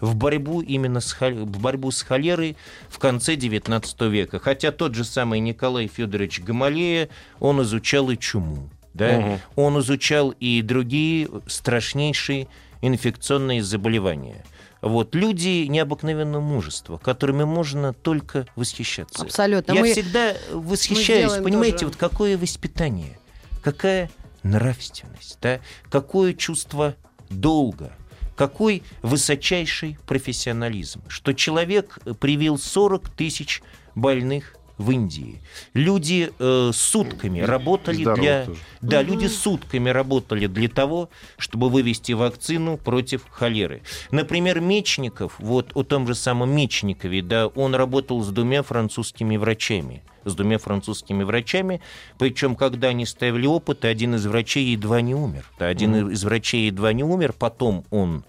в 0.00 0.16
борьбу 0.16 0.62
именно 0.62 0.98
с, 0.98 1.16
в 1.20 1.60
борьбу 1.60 1.92
с 1.92 2.02
холерой 2.02 2.56
в 2.88 2.98
конце 2.98 3.36
XIX 3.36 4.08
века. 4.08 4.40
Хотя 4.40 4.72
тот 4.72 4.96
же 4.96 5.04
самый 5.04 5.38
Николай 5.38 5.86
Федорович 5.86 6.40
Гамалея, 6.40 7.08
он 7.38 7.62
изучал 7.62 8.10
и 8.10 8.16
чуму. 8.16 8.68
Да? 8.94 9.16
Угу. 9.16 9.40
Он 9.62 9.78
изучал 9.78 10.30
и 10.40 10.60
другие 10.60 11.28
страшнейшие 11.46 12.48
инфекционные 12.82 13.62
заболевания– 13.62 14.44
вот, 14.82 15.14
люди 15.14 15.66
необыкновенного 15.66 16.40
мужества, 16.40 16.98
которыми 16.98 17.44
можно 17.44 17.92
только 17.92 18.46
восхищаться. 18.56 19.22
Абсолютно. 19.22 19.72
Я 19.72 19.80
мы, 19.80 19.92
всегда 19.92 20.34
восхищаюсь, 20.52 21.32
понимаете, 21.42 21.78
тоже. 21.78 21.86
вот 21.86 21.96
какое 21.96 22.36
воспитание, 22.38 23.18
какая 23.62 24.10
нравственность, 24.42 25.38
да? 25.40 25.60
какое 25.90 26.34
чувство 26.34 26.94
долга, 27.30 27.92
какой 28.36 28.82
высочайший 29.02 29.98
профессионализм, 30.06 31.02
что 31.08 31.32
человек 31.32 31.98
привил 32.20 32.58
40 32.58 33.08
тысяч 33.10 33.62
больных 33.94 34.56
в 34.78 34.90
Индии. 34.90 35.40
Люди 35.74 36.32
э, 36.38 36.70
сутками 36.72 37.40
работали 37.40 38.02
Здорово 38.02 38.20
для... 38.20 38.44
Тоже. 38.44 38.60
Да, 38.82 39.00
угу. 39.00 39.10
люди 39.12 39.26
сутками 39.26 39.88
работали 39.88 40.46
для 40.46 40.68
того, 40.68 41.08
чтобы 41.38 41.70
вывести 41.70 42.12
вакцину 42.12 42.76
против 42.76 43.22
холеры. 43.30 43.82
Например, 44.10 44.60
Мечников, 44.60 45.34
вот 45.38 45.70
о 45.74 45.82
том 45.82 46.06
же 46.06 46.14
самом 46.14 46.50
Мечникове, 46.50 47.22
да, 47.22 47.46
он 47.48 47.74
работал 47.74 48.22
с 48.22 48.28
двумя 48.28 48.62
французскими 48.62 49.36
врачами 49.36 50.02
с 50.24 50.34
двумя 50.34 50.58
французскими 50.58 51.22
врачами. 51.22 51.80
Причем, 52.18 52.56
когда 52.56 52.88
они 52.88 53.06
ставили 53.06 53.46
опыт, 53.46 53.84
один 53.84 54.16
из 54.16 54.26
врачей 54.26 54.64
едва 54.72 55.00
не 55.00 55.14
умер. 55.14 55.48
Один 55.58 55.94
mm. 55.94 56.12
из 56.12 56.24
врачей 56.24 56.66
едва 56.66 56.92
не 56.92 57.04
умер, 57.04 57.32
потом 57.38 57.84
он 57.90 58.24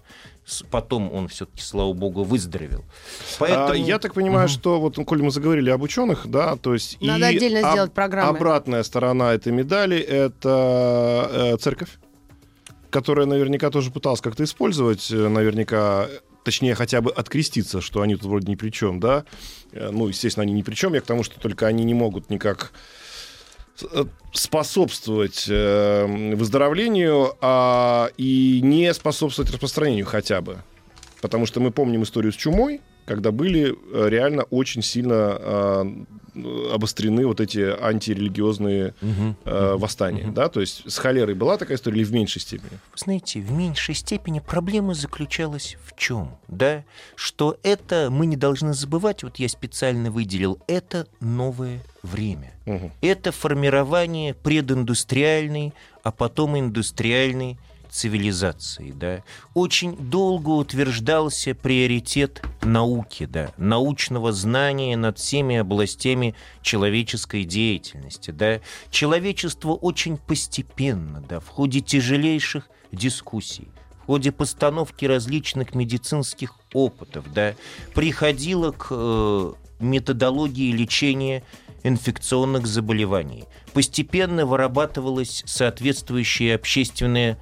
потом 0.70 1.12
он 1.12 1.28
все-таки, 1.28 1.62
слава 1.62 1.92
богу, 1.92 2.24
выздоровел. 2.24 2.84
Поэтому... 3.38 3.70
А, 3.70 3.76
я 3.76 3.98
так 3.98 4.14
понимаю, 4.14 4.46
угу. 4.46 4.52
что 4.52 4.80
вот, 4.80 4.96
коль 5.06 5.22
мы 5.22 5.30
заговорили 5.30 5.70
об 5.70 5.82
ученых, 5.82 6.26
да, 6.26 6.56
то 6.56 6.74
есть 6.74 7.00
надо 7.00 7.30
и 7.30 7.36
отдельно 7.36 7.68
об... 7.68 7.72
сделать 7.72 7.92
программу. 7.92 8.30
Обратная 8.30 8.82
сторона 8.82 9.34
этой 9.34 9.52
медали 9.52 9.98
это 9.98 11.30
э, 11.32 11.56
церковь, 11.58 11.98
которая 12.90 13.26
наверняка 13.26 13.70
тоже 13.70 13.90
пыталась 13.90 14.20
как-то 14.20 14.44
использовать, 14.44 15.10
э, 15.10 15.28
наверняка 15.28 16.08
точнее, 16.44 16.74
хотя 16.74 17.02
бы 17.02 17.10
откреститься, 17.10 17.82
что 17.82 18.00
они 18.00 18.14
тут 18.14 18.24
вроде 18.24 18.50
ни 18.50 18.56
при 18.56 18.70
чем, 18.70 19.00
да. 19.00 19.24
Э, 19.72 19.90
ну, 19.92 20.08
естественно, 20.08 20.44
они 20.44 20.54
ни 20.54 20.62
при 20.62 20.74
чем. 20.74 20.94
Я 20.94 21.00
к 21.02 21.04
тому, 21.04 21.22
что 21.22 21.38
только 21.38 21.66
они 21.66 21.84
не 21.84 21.94
могут 21.94 22.30
никак 22.30 22.72
способствовать 24.32 25.46
э, 25.48 26.34
выздоровлению 26.34 27.36
а, 27.40 28.10
и 28.16 28.60
не 28.62 28.92
способствовать 28.94 29.50
распространению 29.50 30.06
хотя 30.06 30.40
бы. 30.40 30.58
Потому 31.20 31.46
что 31.46 31.60
мы 31.60 31.70
помним 31.70 32.02
историю 32.02 32.32
с 32.32 32.36
чумой, 32.36 32.80
когда 33.08 33.32
были 33.32 33.74
э, 33.74 34.08
реально 34.10 34.42
очень 34.44 34.82
сильно 34.82 35.38
э, 35.40 35.84
обострены 36.74 37.26
вот 37.26 37.40
эти 37.40 37.60
антирелигиозные 37.60 38.94
угу, 39.00 39.34
э, 39.46 39.74
восстания. 39.76 40.24
Угу. 40.24 40.32
Да? 40.32 40.48
То 40.50 40.60
есть 40.60 40.82
с 40.86 40.98
холерой 40.98 41.34
была 41.34 41.56
такая 41.56 41.78
история 41.78 41.96
или 41.96 42.04
в 42.04 42.12
меньшей 42.12 42.42
степени? 42.42 42.78
Знаете, 42.94 43.40
в 43.40 43.50
меньшей 43.50 43.94
степени 43.94 44.40
проблема 44.40 44.92
заключалась 44.92 45.78
в 45.86 45.98
чем? 45.98 46.36
Да? 46.48 46.84
Что 47.14 47.56
это, 47.62 48.08
мы 48.10 48.26
не 48.26 48.36
должны 48.36 48.74
забывать, 48.74 49.22
вот 49.22 49.36
я 49.38 49.48
специально 49.48 50.10
выделил, 50.10 50.58
это 50.66 51.06
новое 51.20 51.82
время. 52.02 52.52
Угу. 52.66 52.92
Это 53.00 53.32
формирование 53.32 54.34
прединдустриальной, 54.34 55.72
а 56.02 56.12
потом 56.12 56.58
индустриальной 56.58 57.58
цивилизации, 57.90 58.92
да, 58.92 59.22
очень 59.54 59.96
долго 59.96 60.50
утверждался 60.50 61.54
приоритет 61.54 62.42
науки, 62.62 63.26
да, 63.26 63.52
научного 63.56 64.32
знания 64.32 64.96
над 64.96 65.18
всеми 65.18 65.56
областями 65.56 66.34
человеческой 66.62 67.44
деятельности, 67.44 68.30
да. 68.30 68.60
Человечество 68.90 69.72
очень 69.72 70.16
постепенно, 70.16 71.22
да, 71.28 71.40
в 71.40 71.48
ходе 71.48 71.80
тяжелейших 71.80 72.68
дискуссий, 72.92 73.68
в 74.02 74.06
ходе 74.06 74.32
постановки 74.32 75.04
различных 75.04 75.74
медицинских 75.74 76.54
опытов, 76.72 77.32
да, 77.32 77.54
приходило 77.94 78.72
к 78.72 78.88
э, 78.90 79.52
методологии 79.80 80.72
лечения 80.72 81.42
инфекционных 81.82 82.66
заболеваний. 82.66 83.44
Постепенно 83.72 84.46
вырабатывалась 84.46 85.42
соответствующая 85.46 86.54
общественная 86.54 87.38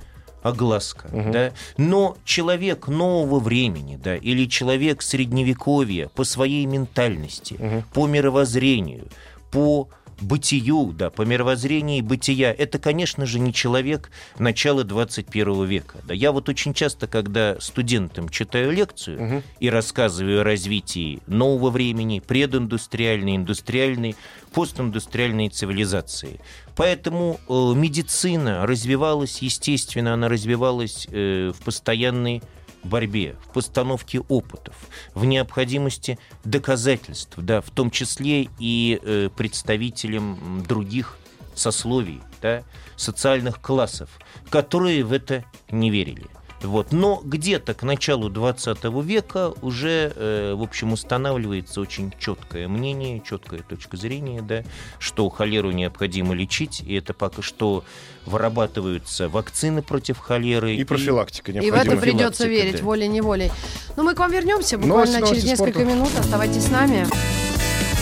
огласка, 0.48 1.08
угу. 1.12 1.30
да, 1.32 1.52
но 1.76 2.16
человек 2.24 2.88
нового 2.88 3.40
времени, 3.40 3.98
да, 4.02 4.16
или 4.16 4.46
человек 4.46 5.02
средневековья 5.02 6.08
по 6.08 6.24
своей 6.24 6.66
ментальности, 6.66 7.54
угу. 7.54 7.84
по 7.92 8.06
мировоззрению, 8.06 9.08
по 9.50 9.88
бытию, 10.20 10.92
да, 10.96 11.10
по 11.10 11.22
мировоззрению 11.22 12.04
бытия, 12.04 12.52
это, 12.52 12.78
конечно 12.78 13.26
же, 13.26 13.38
не 13.38 13.52
человек 13.52 14.10
начала 14.38 14.84
21 14.84 15.64
века. 15.64 15.98
Да. 16.06 16.14
Я 16.14 16.32
вот 16.32 16.48
очень 16.48 16.74
часто, 16.74 17.06
когда 17.06 17.56
студентам 17.60 18.28
читаю 18.28 18.72
лекцию 18.72 19.22
угу. 19.22 19.42
и 19.60 19.70
рассказываю 19.70 20.40
о 20.40 20.44
развитии 20.44 21.20
нового 21.26 21.70
времени, 21.70 22.20
прединдустриальной, 22.20 23.36
индустриальной, 23.36 24.16
постиндустриальной 24.52 25.48
цивилизации. 25.48 26.40
Поэтому 26.76 27.40
э, 27.48 27.72
медицина 27.74 28.66
развивалась, 28.66 29.40
естественно, 29.42 30.14
она 30.14 30.28
развивалась 30.28 31.06
э, 31.10 31.52
в 31.54 31.64
постоянной 31.64 32.42
борьбе, 32.86 33.36
в 33.44 33.52
постановке 33.52 34.20
опытов, 34.20 34.74
в 35.14 35.24
необходимости 35.24 36.18
доказательств, 36.44 37.34
да, 37.36 37.60
в 37.60 37.70
том 37.70 37.90
числе 37.90 38.48
и 38.58 39.00
э, 39.02 39.28
представителям 39.36 40.62
других 40.66 41.18
сословий, 41.54 42.20
да, 42.42 42.62
социальных 42.96 43.60
классов, 43.60 44.10
которые 44.50 45.04
в 45.04 45.12
это 45.12 45.44
не 45.70 45.90
верили. 45.90 46.26
Вот. 46.62 46.92
Но 46.92 47.20
где-то 47.24 47.74
к 47.74 47.82
началу 47.82 48.28
20 48.28 48.84
века 49.02 49.52
уже, 49.62 50.12
э, 50.14 50.54
в 50.54 50.62
общем, 50.62 50.92
устанавливается 50.92 51.80
очень 51.80 52.12
четкое 52.18 52.68
мнение, 52.68 53.22
четкая 53.24 53.60
точка 53.60 53.96
зрения, 53.96 54.42
да, 54.42 54.64
что 54.98 55.28
холеру 55.28 55.70
необходимо 55.70 56.34
лечить, 56.34 56.80
и 56.80 56.94
это 56.94 57.14
пока 57.14 57.42
что 57.42 57.84
вырабатываются 58.24 59.28
вакцины 59.28 59.82
против 59.82 60.18
холеры. 60.18 60.74
И 60.74 60.84
профилактика 60.84 61.52
И 61.52 61.70
в 61.70 61.74
это 61.74 61.96
придется 61.96 62.46
верить, 62.46 62.78
да. 62.78 62.84
волей-неволей. 62.84 63.52
Ну, 63.96 64.02
мы 64.02 64.14
к 64.14 64.18
вам 64.18 64.32
вернемся 64.32 64.78
буквально 64.78 65.20
новости, 65.20 65.34
через 65.34 65.44
несколько 65.44 65.80
спорта. 65.80 65.94
минут. 65.94 66.10
Оставайтесь 66.18 66.64
с 66.64 66.70
нами. 66.70 67.06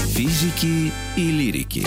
Физики 0.06 0.92
и 1.16 1.30
лирики. 1.30 1.86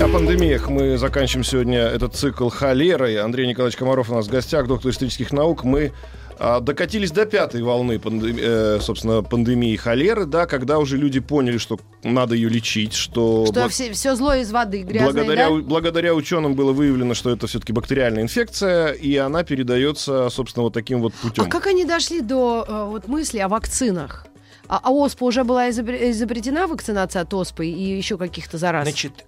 О 0.00 0.06
пандемиях 0.06 0.68
мы 0.68 0.96
заканчиваем 0.96 1.44
сегодня 1.44 1.80
этот 1.80 2.14
цикл 2.14 2.48
холерой. 2.48 3.20
Андрей 3.20 3.48
Николаевич 3.48 3.76
Комаров 3.76 4.10
у 4.10 4.14
нас 4.14 4.28
в 4.28 4.30
гостях, 4.30 4.68
доктор 4.68 4.92
исторических 4.92 5.32
наук. 5.32 5.64
Мы 5.64 5.92
а, 6.38 6.60
докатились 6.60 7.10
до 7.10 7.26
пятой 7.26 7.62
волны, 7.62 8.00
э, 8.00 8.78
собственно, 8.80 9.24
пандемии 9.24 9.74
холеры, 9.74 10.24
да, 10.24 10.46
когда 10.46 10.78
уже 10.78 10.96
люди 10.96 11.18
поняли, 11.18 11.58
что 11.58 11.80
надо 12.04 12.36
ее 12.36 12.48
лечить, 12.48 12.94
что... 12.94 13.46
Что 13.46 13.54
благ... 13.54 13.70
все, 13.72 13.92
все 13.92 14.14
зло 14.14 14.34
из 14.34 14.52
воды 14.52 14.82
грязное, 14.82 15.24
благодаря, 15.24 15.48
да? 15.48 15.56
благодаря 15.56 16.14
ученым 16.14 16.54
было 16.54 16.72
выявлено, 16.72 17.14
что 17.14 17.30
это 17.30 17.48
все-таки 17.48 17.72
бактериальная 17.72 18.22
инфекция, 18.22 18.92
и 18.92 19.16
она 19.16 19.42
передается, 19.42 20.28
собственно, 20.30 20.62
вот 20.62 20.74
таким 20.74 21.00
вот 21.00 21.12
путем. 21.14 21.42
А 21.42 21.46
как 21.48 21.66
они 21.66 21.84
дошли 21.84 22.20
до 22.20 22.64
э, 22.68 22.84
вот 22.84 23.08
мысли 23.08 23.38
о 23.38 23.48
вакцинах? 23.48 24.26
А, 24.68 24.80
а 24.82 24.90
ОСПА 24.92 25.24
уже 25.24 25.42
была 25.42 25.70
изобретена, 25.70 26.68
вакцинация 26.68 27.22
от 27.22 27.34
ОСПы 27.34 27.66
и 27.66 27.96
еще 27.96 28.16
каких-то 28.16 28.58
зараз? 28.58 28.84
Значит, 28.84 29.24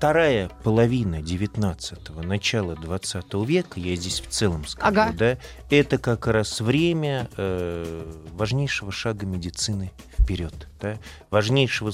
вторая 0.00 0.48
половина 0.64 1.16
19-го, 1.16 2.22
начало 2.22 2.74
20 2.74 3.34
века, 3.46 3.78
я 3.78 3.94
здесь 3.96 4.20
в 4.20 4.28
целом 4.28 4.64
скажу, 4.66 4.88
ага. 4.88 5.12
да, 5.12 5.36
это 5.68 5.98
как 5.98 6.26
раз 6.26 6.62
время 6.62 7.28
э, 7.36 8.10
важнейшего 8.32 8.92
шага 8.92 9.26
медицины 9.26 9.92
вперед. 10.18 10.54
Да, 10.80 10.96
важнейшего 11.28 11.92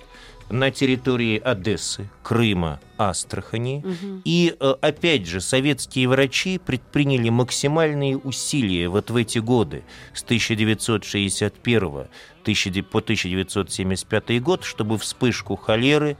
на 0.52 0.70
территории 0.70 1.40
Одессы, 1.40 2.08
Крыма, 2.22 2.78
Астрахани. 2.98 3.82
Угу. 3.84 4.22
И, 4.24 4.54
э, 4.58 4.74
опять 4.80 5.26
же, 5.26 5.40
советские 5.40 6.08
врачи 6.08 6.58
предприняли 6.58 7.30
максимальные 7.30 8.18
усилия 8.18 8.88
вот 8.88 9.10
в 9.10 9.16
эти 9.16 9.38
годы, 9.38 9.82
с 10.14 10.22
1961 10.22 12.08
по 12.90 12.98
1975 12.98 14.42
год, 14.42 14.64
чтобы 14.64 14.98
вспышку 14.98 15.56
холеры 15.56 16.16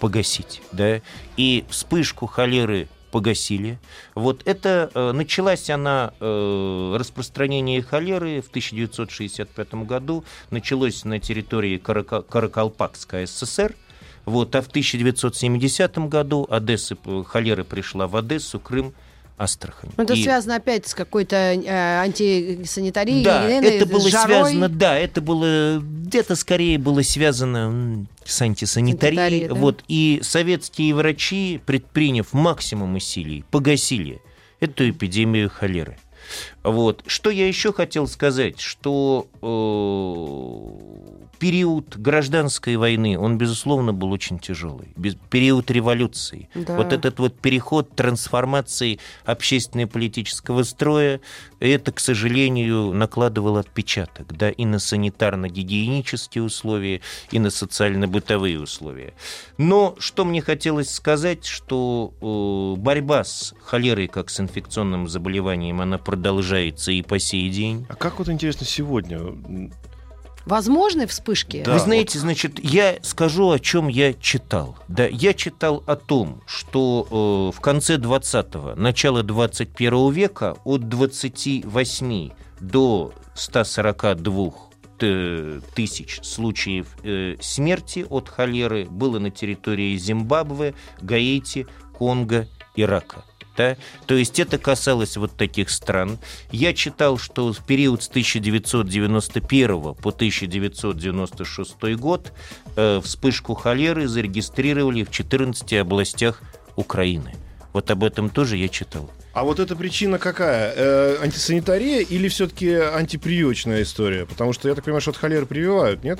погасить. 0.00 0.62
Да? 0.72 1.00
И 1.36 1.64
вспышку 1.70 2.26
холеры 2.26 2.88
погасили. 3.16 3.78
Вот 4.14 4.42
это 4.44 4.90
э, 4.92 5.12
началась 5.12 5.70
она, 5.70 6.12
э, 6.20 6.96
распространение 6.98 7.80
холеры 7.80 8.42
в 8.42 8.48
1965 8.50 9.74
году, 9.86 10.22
началось 10.50 11.02
на 11.06 11.18
территории 11.18 11.78
Карака, 11.78 12.20
Каракалпакской 12.20 13.26
ССР, 13.26 13.74
вот, 14.26 14.54
а 14.54 14.60
в 14.60 14.66
1970 14.66 15.96
году 16.10 16.46
Одесса, 16.50 16.98
холера 17.26 17.64
пришла 17.64 18.06
в 18.06 18.16
Одессу, 18.16 18.60
Крым, 18.60 18.92
Астрахань. 19.36 19.90
Это 19.96 20.14
и... 20.14 20.22
связано 20.22 20.56
опять 20.56 20.86
с 20.86 20.94
какой-то 20.94 21.36
э, 21.36 22.00
антисанитарией? 22.00 23.22
Да, 23.22 23.44
это 23.48 23.86
было 23.86 24.08
жарой. 24.08 24.26
связано, 24.26 24.68
да, 24.68 24.98
это 24.98 25.20
было, 25.20 25.78
где-то 25.78 26.36
скорее 26.36 26.78
было 26.78 27.02
связано 27.02 28.06
с 28.24 28.40
антисанитарией. 28.40 29.48
Да? 29.48 29.54
Вот, 29.54 29.84
и 29.88 30.20
советские 30.22 30.94
врачи, 30.94 31.60
предприняв 31.66 32.32
максимум 32.32 32.94
усилий, 32.94 33.44
погасили 33.50 34.22
эту 34.60 34.88
эпидемию 34.88 35.50
холеры. 35.50 35.98
Вот. 36.62 37.04
Что 37.06 37.30
я 37.30 37.46
еще 37.46 37.72
хотел 37.72 38.08
сказать, 38.08 38.60
что 38.60 39.28
э, 39.42 39.46
период 41.38 41.96
гражданской 41.96 42.76
войны, 42.76 43.18
он, 43.18 43.38
безусловно, 43.38 43.92
был 43.92 44.12
очень 44.12 44.38
тяжелый. 44.38 44.88
Период 45.30 45.70
революции. 45.70 46.48
Да. 46.54 46.76
Вот 46.76 46.92
этот 46.92 47.18
вот 47.18 47.38
переход 47.38 47.94
трансформации 47.94 48.98
общественно-политического 49.24 50.62
строя, 50.62 51.20
это, 51.60 51.92
к 51.92 52.00
сожалению, 52.00 52.92
накладывало 52.92 53.60
отпечаток 53.60 54.36
да, 54.36 54.50
и 54.50 54.64
на 54.64 54.76
санитарно-гигиенические 54.76 56.42
условия, 56.42 57.00
и 57.30 57.38
на 57.38 57.50
социально-бытовые 57.50 58.60
условия. 58.60 59.14
Но 59.58 59.96
что 59.98 60.24
мне 60.24 60.42
хотелось 60.42 60.90
сказать, 60.90 61.44
что 61.44 62.12
э, 62.20 62.80
борьба 62.80 63.24
с 63.24 63.54
холерой 63.62 64.08
как 64.08 64.30
с 64.30 64.40
инфекционным 64.40 65.08
заболеванием, 65.08 65.80
она 65.80 65.98
продолжается 65.98 66.92
и 66.92 67.02
по 67.02 67.18
сей 67.18 67.48
день. 67.50 67.86
А 67.88 67.94
как 67.94 68.18
вот 68.18 68.28
интересно 68.28 68.66
сегодня 68.66 69.20
возможны 70.46 71.06
вспышки? 71.06 71.62
Вы 71.66 71.78
знаете, 71.78 72.18
значит, 72.18 72.58
я 72.64 72.96
скажу, 73.02 73.50
о 73.50 73.58
чем 73.58 73.88
я 73.88 74.14
читал. 74.14 74.76
Да, 74.88 75.06
я 75.06 75.34
читал 75.34 75.82
о 75.86 75.96
том, 75.96 76.40
что 76.46 77.52
э, 77.52 77.56
в 77.56 77.60
конце 77.60 77.96
20-го, 77.96 78.74
начало 78.80 79.22
21 79.22 80.10
века 80.12 80.56
от 80.64 80.88
28 80.88 82.30
до 82.60 83.12
142 83.34 84.50
э, 85.00 85.60
тысяч 85.74 86.20
случаев 86.22 86.96
э, 87.02 87.36
смерти 87.40 88.06
от 88.08 88.28
холеры 88.28 88.86
было 88.86 89.18
на 89.18 89.30
территории 89.30 89.96
Зимбабве, 89.96 90.74
Гаити, 91.02 91.66
Конго, 91.92 92.46
Ирака. 92.76 93.24
Да? 93.56 93.76
То 94.06 94.14
есть 94.14 94.38
это 94.38 94.58
касалось 94.58 95.16
вот 95.16 95.36
таких 95.36 95.70
стран. 95.70 96.18
Я 96.50 96.72
читал, 96.74 97.18
что 97.18 97.52
в 97.52 97.64
период 97.64 98.02
с 98.02 98.08
1991 98.08 99.94
по 99.94 100.10
1996 100.10 101.96
год 101.96 102.32
э, 102.76 103.00
вспышку 103.02 103.54
холеры 103.54 104.08
зарегистрировали 104.08 105.04
в 105.04 105.10
14 105.10 105.72
областях 105.74 106.42
Украины. 106.76 107.34
Вот 107.72 107.90
об 107.90 108.04
этом 108.04 108.30
тоже 108.30 108.56
я 108.56 108.68
читал. 108.68 109.10
А 109.32 109.44
вот 109.44 109.60
эта 109.60 109.76
причина 109.76 110.18
какая? 110.18 110.72
Э, 110.74 111.18
антисанитария 111.20 112.00
или 112.00 112.28
все-таки 112.28 112.72
антиприючная 112.72 113.82
история? 113.82 114.24
Потому 114.24 114.54
что 114.54 114.68
я 114.68 114.74
так 114.74 114.84
понимаю, 114.84 115.02
что 115.02 115.10
от 115.10 115.18
холеры 115.18 115.44
прививают, 115.44 116.02
нет? 116.02 116.18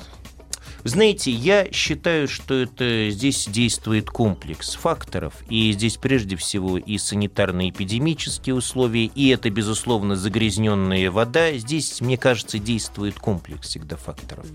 Знаете, 0.83 1.31
я 1.31 1.71
считаю, 1.71 2.27
что 2.27 2.53
это 2.53 3.09
здесь 3.09 3.47
действует 3.47 4.09
комплекс 4.09 4.75
факторов, 4.75 5.33
и 5.49 5.71
здесь 5.71 5.97
прежде 5.97 6.35
всего 6.35 6.77
и 6.77 6.97
санитарно-эпидемические 6.97 8.53
условия, 8.53 9.05
и 9.05 9.29
это, 9.29 9.49
безусловно, 9.49 10.15
загрязненная 10.15 11.11
вода. 11.11 11.53
Здесь, 11.53 11.99
мне 12.01 12.17
кажется, 12.17 12.59
действует 12.59 13.19
комплекс 13.19 13.67
всегда 13.67 13.97
факторов. 13.97 14.45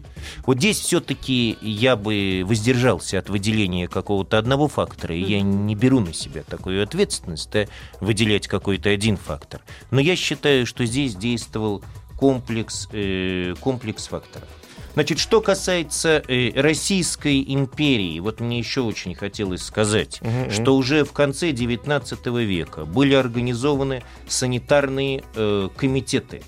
Вот 0.46 0.58
здесь 0.58 0.78
все-таки 0.78 1.58
я 1.60 1.96
бы 1.96 2.42
воздержался 2.46 3.18
от 3.18 3.28
выделения 3.28 3.88
какого-то 3.88 4.38
одного 4.38 4.68
фактора, 4.68 5.14
и 5.14 5.20
я 5.20 5.42
не 5.42 5.74
беру 5.74 6.00
на 6.00 6.12
себя 6.12 6.42
такую 6.42 6.82
ответственность, 6.82 7.50
да, 7.52 7.66
выделять 8.00 8.48
какой-то 8.48 8.90
один 8.90 9.16
фактор. 9.16 9.60
Но 9.90 10.00
я 10.00 10.16
считаю, 10.16 10.66
что 10.66 10.84
здесь 10.86 11.14
действовал 11.14 11.82
комплекс, 12.16 12.88
э, 12.92 13.54
комплекс 13.60 14.06
факторов. 14.06 14.48
Значит, 14.94 15.18
что 15.18 15.40
касается 15.40 16.22
э, 16.28 16.50
Российской 16.54 17.42
империи, 17.42 18.20
вот 18.20 18.40
мне 18.40 18.58
еще 18.58 18.82
очень 18.82 19.14
хотелось 19.14 19.62
сказать, 19.62 20.20
угу. 20.20 20.50
что 20.50 20.76
уже 20.76 21.04
в 21.04 21.12
конце 21.12 21.50
XIX 21.50 22.44
века 22.44 22.84
были 22.84 23.14
организованы 23.14 24.02
санитарные 24.28 25.24
э, 25.34 25.68
комитеты, 25.76 26.42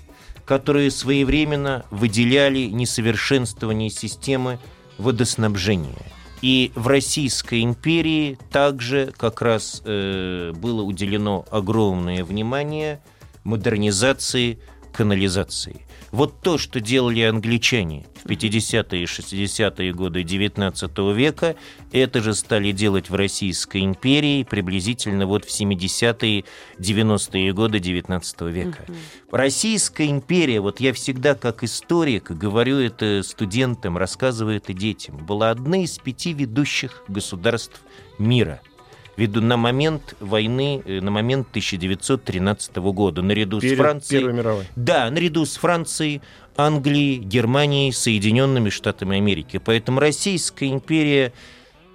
которые 0.45 0.91
своевременно 0.91 1.85
выделяли 1.89 2.65
несовершенствование 2.65 3.89
системы 3.89 4.59
водоснабжения. 4.99 5.95
И 6.41 6.71
в 6.75 6.87
Российской 6.87 7.63
империи 7.63 8.37
также 8.51 9.11
как 9.17 9.41
раз 9.41 9.81
э, 9.85 10.53
было 10.55 10.83
уделено 10.83 11.45
огромное 11.49 12.23
внимание 12.23 13.01
модернизации 13.43 14.59
канализации. 14.93 15.84
Вот 16.15 16.39
то, 16.39 16.57
что 16.57 16.79
делали 16.79 17.19
англичане 17.23 18.05
в 18.23 18.27
50-е 18.27 19.01
и 19.01 19.05
60-е 19.05 19.91
годы 19.91 20.21
XIX 20.21 21.13
века, 21.13 21.57
это 21.91 22.21
же 22.21 22.33
стали 22.33 22.71
делать 22.71 23.09
в 23.09 23.15
Российской 23.15 23.81
империи 23.83 24.43
приблизительно 24.43 25.27
вот 25.27 25.43
в 25.43 25.49
70-е, 25.49 26.45
90-е 26.79 27.51
годы 27.51 27.79
XIX 27.79 28.49
века. 28.49 28.85
Российская 29.29 30.07
империя, 30.07 30.61
вот 30.61 30.79
я 30.79 30.93
всегда 30.93 31.35
как 31.35 31.65
историк 31.65 32.31
говорю 32.31 32.77
это 32.77 33.21
студентам, 33.21 33.97
рассказываю 33.97 34.55
это 34.55 34.71
детям, 34.71 35.17
была 35.17 35.49
одной 35.51 35.81
из 35.81 35.97
пяти 35.97 36.31
ведущих 36.31 37.03
государств 37.09 37.81
мира– 38.17 38.61
Виду 39.17 39.41
на 39.41 39.55
момент 39.55 40.15
войны, 40.19 40.81
э, 40.85 40.99
на 40.99 41.11
момент 41.11 41.47
1913 41.49 42.91
года, 42.91 43.21
наряду 43.21 43.59
Перед 43.59 43.77
с 43.77 43.77
Францией. 43.77 44.21
Первой 44.21 44.33
мировой. 44.33 44.65
Да, 44.75 45.09
наряду 45.09 45.45
с 45.45 45.55
Францией, 45.55 46.21
Англией, 46.57 47.19
Германией, 47.19 47.91
Соединенными 47.91 48.69
Штатами 48.69 49.17
Америки. 49.17 49.61
Поэтому 49.63 49.99
Российская 49.99 50.67
империя 50.67 51.33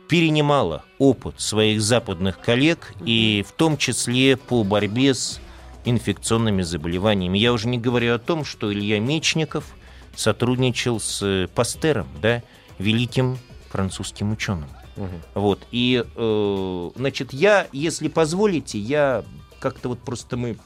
перенимала 0.08 0.84
опыт 0.98 1.40
своих 1.40 1.80
западных 1.80 2.40
коллег, 2.40 2.94
и 3.04 3.44
в 3.46 3.52
том 3.52 3.76
числе 3.76 4.36
по 4.36 4.64
борьбе 4.64 5.14
с 5.14 5.40
инфекционными 5.84 6.62
заболеваниями. 6.62 7.38
Я 7.38 7.52
уже 7.52 7.68
не 7.68 7.78
говорю 7.78 8.14
о 8.14 8.18
том, 8.18 8.44
что 8.44 8.72
Илья 8.72 8.98
Мечников 8.98 9.64
сотрудничал 10.16 11.00
с 11.00 11.22
э, 11.22 11.48
Пастером, 11.54 12.08
да, 12.20 12.42
великим 12.78 13.38
французским 13.70 14.32
ученым. 14.32 14.68
Угу. 14.96 15.08
Вот. 15.34 15.66
И, 15.70 16.04
э, 16.14 16.90
значит, 16.96 17.32
я, 17.32 17.68
если 17.72 18.08
позволите, 18.08 18.78
я 18.78 19.24
как-то 19.60 19.90
вот 19.90 20.00
просто 20.00 20.36
мы 20.36 20.56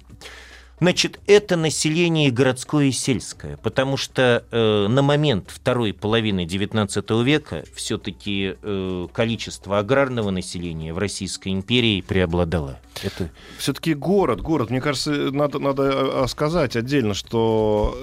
Значит, 0.80 1.20
это 1.26 1.56
население 1.56 2.30
городское 2.30 2.87
и 2.87 2.92
сельское, 2.92 3.56
потому 3.58 3.96
что 3.96 4.44
э, 4.50 4.87
на 4.88 5.02
момент 5.02 5.50
второй 5.50 5.92
половины 5.92 6.44
XIX 6.46 7.22
века 7.22 7.64
все-таки 7.74 8.56
э, 8.60 9.08
количество 9.12 9.78
аграрного 9.78 10.30
населения 10.30 10.92
в 10.92 10.98
Российской 10.98 11.50
империи 11.50 12.00
преобладало. 12.00 12.80
Это... 13.02 13.30
Все-таки 13.58 13.94
город, 13.94 14.40
город. 14.40 14.70
Мне 14.70 14.80
кажется, 14.80 15.10
надо, 15.30 15.58
надо 15.60 16.26
сказать 16.26 16.74
отдельно, 16.76 17.14
что 17.14 17.96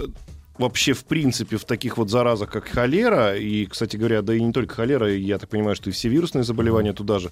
вообще, 0.58 0.94
в 0.94 1.04
принципе, 1.06 1.58
в 1.58 1.66
таких 1.66 1.98
вот 1.98 2.10
заразах, 2.10 2.50
как 2.52 2.68
холера, 2.68 3.36
и, 3.36 3.66
кстати 3.66 3.98
говоря, 3.98 4.22
да 4.22 4.34
и 4.34 4.42
не 4.42 4.54
только 4.54 4.76
холера, 4.76 5.14
я 5.14 5.38
так 5.38 5.50
понимаю, 5.50 5.76
что 5.76 5.90
и 5.90 5.94
все 5.94 6.08
вирусные 6.08 6.44
заболевания 6.44 6.94
туда 6.94 7.20
же, 7.20 7.32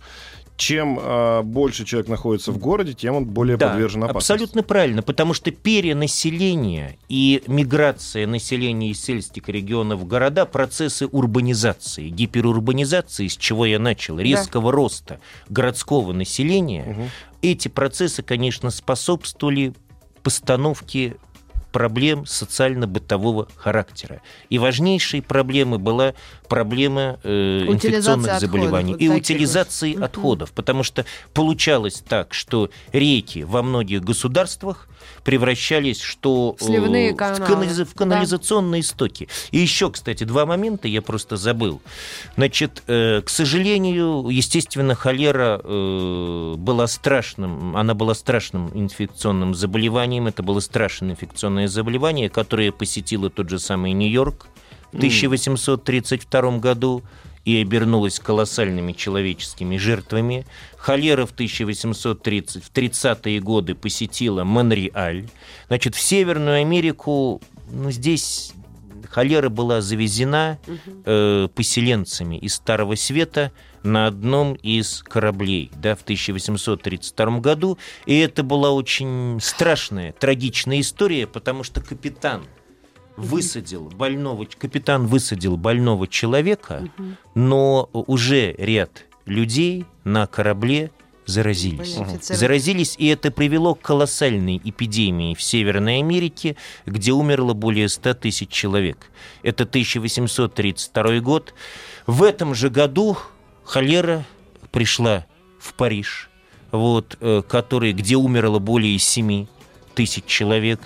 чем 0.59 0.99
э, 1.01 1.41
больше 1.41 1.85
человек 1.85 2.09
находится 2.09 2.51
в 2.51 2.57
городе, 2.57 2.93
тем 2.93 3.15
он 3.15 3.25
более 3.25 3.55
да, 3.55 3.69
подвержен 3.69 4.03
опасности. 4.03 4.33
Абсолютно 4.33 4.61
правильно, 4.61 5.01
потому 5.01 5.33
что 5.33 5.51
перенаселение 5.51 6.97
и 7.07 7.41
миграция 7.47 8.27
населения 8.27 8.91
из 8.91 9.01
сельских 9.01 9.47
регионов 9.47 10.01
в 10.01 10.05
города 10.05 10.45
процессы 10.45 11.07
урбанизации, 11.07 12.09
гиперурбанизации, 12.09 13.27
с 13.27 13.37
чего 13.37 13.65
я 13.65 13.79
начал, 13.79 14.19
резкого 14.19 14.71
да. 14.71 14.75
роста 14.75 15.19
городского 15.47 16.11
населения, 16.11 16.85
угу. 16.89 17.03
эти 17.41 17.69
процессы, 17.69 18.21
конечно, 18.21 18.69
способствовали 18.69 19.73
постановке 20.23 21.15
проблем 21.71 22.25
социально-бытового 22.25 23.47
характера. 23.55 24.21
И 24.49 24.57
важнейшей 24.57 25.21
проблемой 25.21 25.79
была 25.79 26.13
проблемы 26.49 27.19
э, 27.23 27.65
инфекционных 27.67 28.39
заболеваний 28.39 28.93
отходов, 28.93 29.01
и 29.01 29.07
вот 29.07 29.17
утилизации 29.17 29.93
вот. 29.93 30.03
отходов. 30.03 30.51
Потому 30.51 30.83
что 30.83 31.05
получалось 31.33 32.03
так, 32.07 32.33
что 32.33 32.69
реки 32.91 33.43
во 33.43 33.63
многих 33.63 34.03
государствах 34.03 34.89
превращались 35.23 36.01
что 36.01 36.55
В 36.59 36.63
сливные 36.63 37.11
э, 37.11 37.13
каналы. 37.13 37.45
в, 37.45 37.49
канализа- 37.49 37.85
в 37.85 37.93
канализационные 37.93 38.83
стоки. 38.83 39.27
И 39.51 39.59
еще, 39.59 39.91
кстати, 39.91 40.23
два 40.23 40.45
момента 40.45 40.87
я 40.87 41.01
просто 41.01 41.37
забыл. 41.37 41.81
Значит, 42.35 42.83
э, 42.87 43.21
к 43.23 43.29
сожалению, 43.29 44.27
естественно, 44.29 44.95
холера 44.95 45.61
э, 45.63 46.55
была 46.57 46.87
страшным, 46.87 47.77
она 47.77 47.93
была 47.93 48.15
страшным 48.15 48.71
инфекционным 48.73 49.53
заболеванием. 49.53 50.27
Это 50.27 50.41
было 50.41 50.59
страшное 50.59 51.11
инфекционное 51.11 51.67
заболевание, 51.67 52.29
которое 52.29 52.71
посетило 52.71 53.29
тот 53.29 53.49
же 53.49 53.59
самый 53.59 53.93
Нью-Йорк 53.93 54.47
в 54.91 54.97
1832 54.97 56.57
году 56.59 57.03
и 57.45 57.61
обернулось 57.61 58.19
колоссальными 58.19 58.93
человеческими 58.93 59.77
жертвами. 59.77 60.45
Холера 60.77 61.25
в 61.25 61.31
1830, 61.31 62.63
в 62.63 62.71
30-е 62.71 63.39
годы 63.39 63.75
посетила 63.75 64.43
Монреаль. 64.43 65.27
Значит, 65.67 65.95
в 65.95 66.01
Северную 66.01 66.61
Америку, 66.61 67.41
ну, 67.71 67.91
здесь 67.91 68.53
холера 69.09 69.49
была 69.49 69.81
завезена 69.81 70.59
э, 71.05 71.47
поселенцами 71.53 72.37
из 72.37 72.55
Старого 72.55 72.95
Света 72.95 73.51
на 73.83 74.07
одном 74.07 74.53
из 74.55 75.03
кораблей 75.03 75.71
да, 75.75 75.95
в 75.95 76.01
1832 76.01 77.39
году. 77.39 77.77
И 78.05 78.17
это 78.19 78.43
была 78.43 78.71
очень 78.71 79.39
страшная, 79.41 80.11
трагичная 80.13 80.81
история, 80.81 81.27
потому 81.27 81.63
что 81.63 81.81
капитан 81.81 82.43
высадил 83.19 83.89
больного, 83.89 84.45
капитан 84.45 85.07
высадил 85.07 85.57
больного 85.57 86.07
человека, 86.07 86.89
но 87.35 87.89
уже 87.93 88.53
ряд 88.57 89.05
людей 89.25 89.85
на 90.03 90.27
корабле 90.27 90.91
заразились. 91.25 91.97
Заразились, 92.21 92.95
и 92.97 93.07
это 93.07 93.31
привело 93.31 93.75
к 93.75 93.81
колоссальной 93.81 94.59
эпидемии 94.63 95.35
в 95.35 95.41
Северной 95.41 95.99
Америке, 95.99 96.55
где 96.85 97.11
умерло 97.11 97.53
более 97.53 97.87
100 97.87 98.15
тысяч 98.15 98.49
человек. 98.49 99.11
Это 99.43 99.63
1832 99.63 101.19
год. 101.19 101.53
В 102.07 102.23
этом 102.23 102.55
же 102.55 102.69
году 102.69 103.17
холера 103.63 104.25
пришла 104.71 105.25
в 105.59 105.73
Париж, 105.75 106.29
вот, 106.71 107.17
э, 107.21 107.43
который, 107.47 107.93
где 107.93 108.15
умерло 108.15 108.59
более 108.59 108.97
7 108.97 109.45
тысяч 109.93 110.25
человек. 110.25 110.79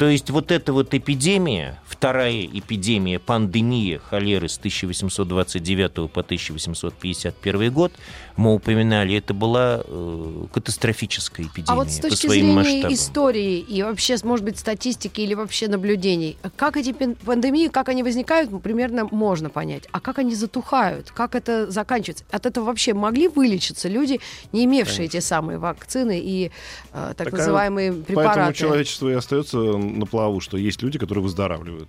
То 0.00 0.08
есть 0.08 0.30
вот 0.30 0.50
эта 0.50 0.72
вот 0.72 0.94
эпидемия, 0.94 1.78
вторая 1.86 2.46
эпидемия, 2.46 3.18
пандемия 3.18 3.98
холеры 3.98 4.48
с 4.48 4.56
1829 4.56 6.10
по 6.10 6.20
1851 6.22 7.70
год, 7.70 7.92
мы 8.38 8.54
упоминали, 8.54 9.16
это 9.16 9.34
была 9.34 9.82
э, 9.84 10.44
катастрофическая 10.54 11.44
эпидемия 11.44 11.72
А 11.72 11.74
вот 11.74 11.90
с 11.90 11.96
по 11.96 12.08
точки 12.08 12.28
своим 12.28 12.46
зрения 12.46 12.54
масштабам. 12.54 12.94
истории 12.94 13.58
и 13.58 13.82
вообще, 13.82 14.16
может 14.22 14.46
быть, 14.46 14.58
статистики 14.58 15.20
или 15.20 15.34
вообще 15.34 15.68
наблюдений, 15.68 16.38
как 16.56 16.78
эти 16.78 16.92
пандемии, 16.92 17.68
как 17.68 17.90
они 17.90 18.02
возникают, 18.02 18.50
примерно 18.62 19.06
можно 19.10 19.50
понять. 19.50 19.86
А 19.92 20.00
как 20.00 20.18
они 20.18 20.34
затухают? 20.34 21.10
Как 21.10 21.34
это 21.34 21.70
заканчивается? 21.70 22.24
От 22.30 22.46
этого 22.46 22.64
вообще 22.64 22.94
могли 22.94 23.28
вылечиться 23.28 23.90
люди, 23.90 24.20
не 24.52 24.64
имевшие 24.64 25.04
эти 25.04 25.20
самые 25.20 25.58
вакцины 25.58 26.18
и 26.18 26.50
э, 26.94 27.12
так 27.14 27.26
Так, 27.26 27.34
а 27.34 27.36
называемые 27.36 27.92
Поэтому 27.92 28.06
препараты? 28.06 28.54
человечество 28.54 29.10
и 29.10 29.12
остается 29.12 29.58
на 29.98 30.06
плаву, 30.06 30.40
что 30.40 30.56
есть 30.56 30.82
люди, 30.82 30.98
которые 30.98 31.22
выздоравливают. 31.22 31.88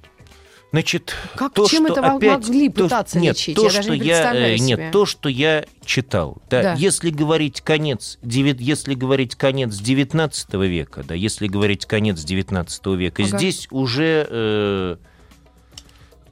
Значит, 0.71 1.13
Как- 1.35 1.53
то, 1.53 1.67
чем 1.67 1.85
что 1.85 1.93
это 1.99 2.15
опять, 2.15 2.47
могли 2.47 2.69
то, 2.69 2.83
пытаться 2.85 3.19
нет, 3.19 3.35
лечить? 3.35 3.57
То, 3.57 3.63
Я 3.65 3.69
что 3.71 3.77
даже 3.79 3.89
не 3.99 4.07
я, 4.07 4.33
э, 4.33 4.57
себе. 4.57 4.65
Нет, 4.67 4.91
то, 4.93 5.05
что 5.05 5.27
я 5.27 5.65
читал. 5.83 6.41
Да, 6.49 6.61
Да. 6.63 6.73
Если 6.75 7.09
говорить 7.09 7.59
конец, 7.59 8.17
девят- 8.21 8.61
если 8.61 8.93
говорить 8.93 9.35
конец 9.35 9.75
19 9.77 10.67
века, 10.69 11.03
да, 11.05 11.13
если 11.13 11.47
говорить 11.47 11.85
конец 11.85 12.23
19 12.23 12.95
века, 12.95 13.21
Ага. 13.23 13.37
здесь 13.37 13.67
уже 13.69 14.25
э, 14.29 14.95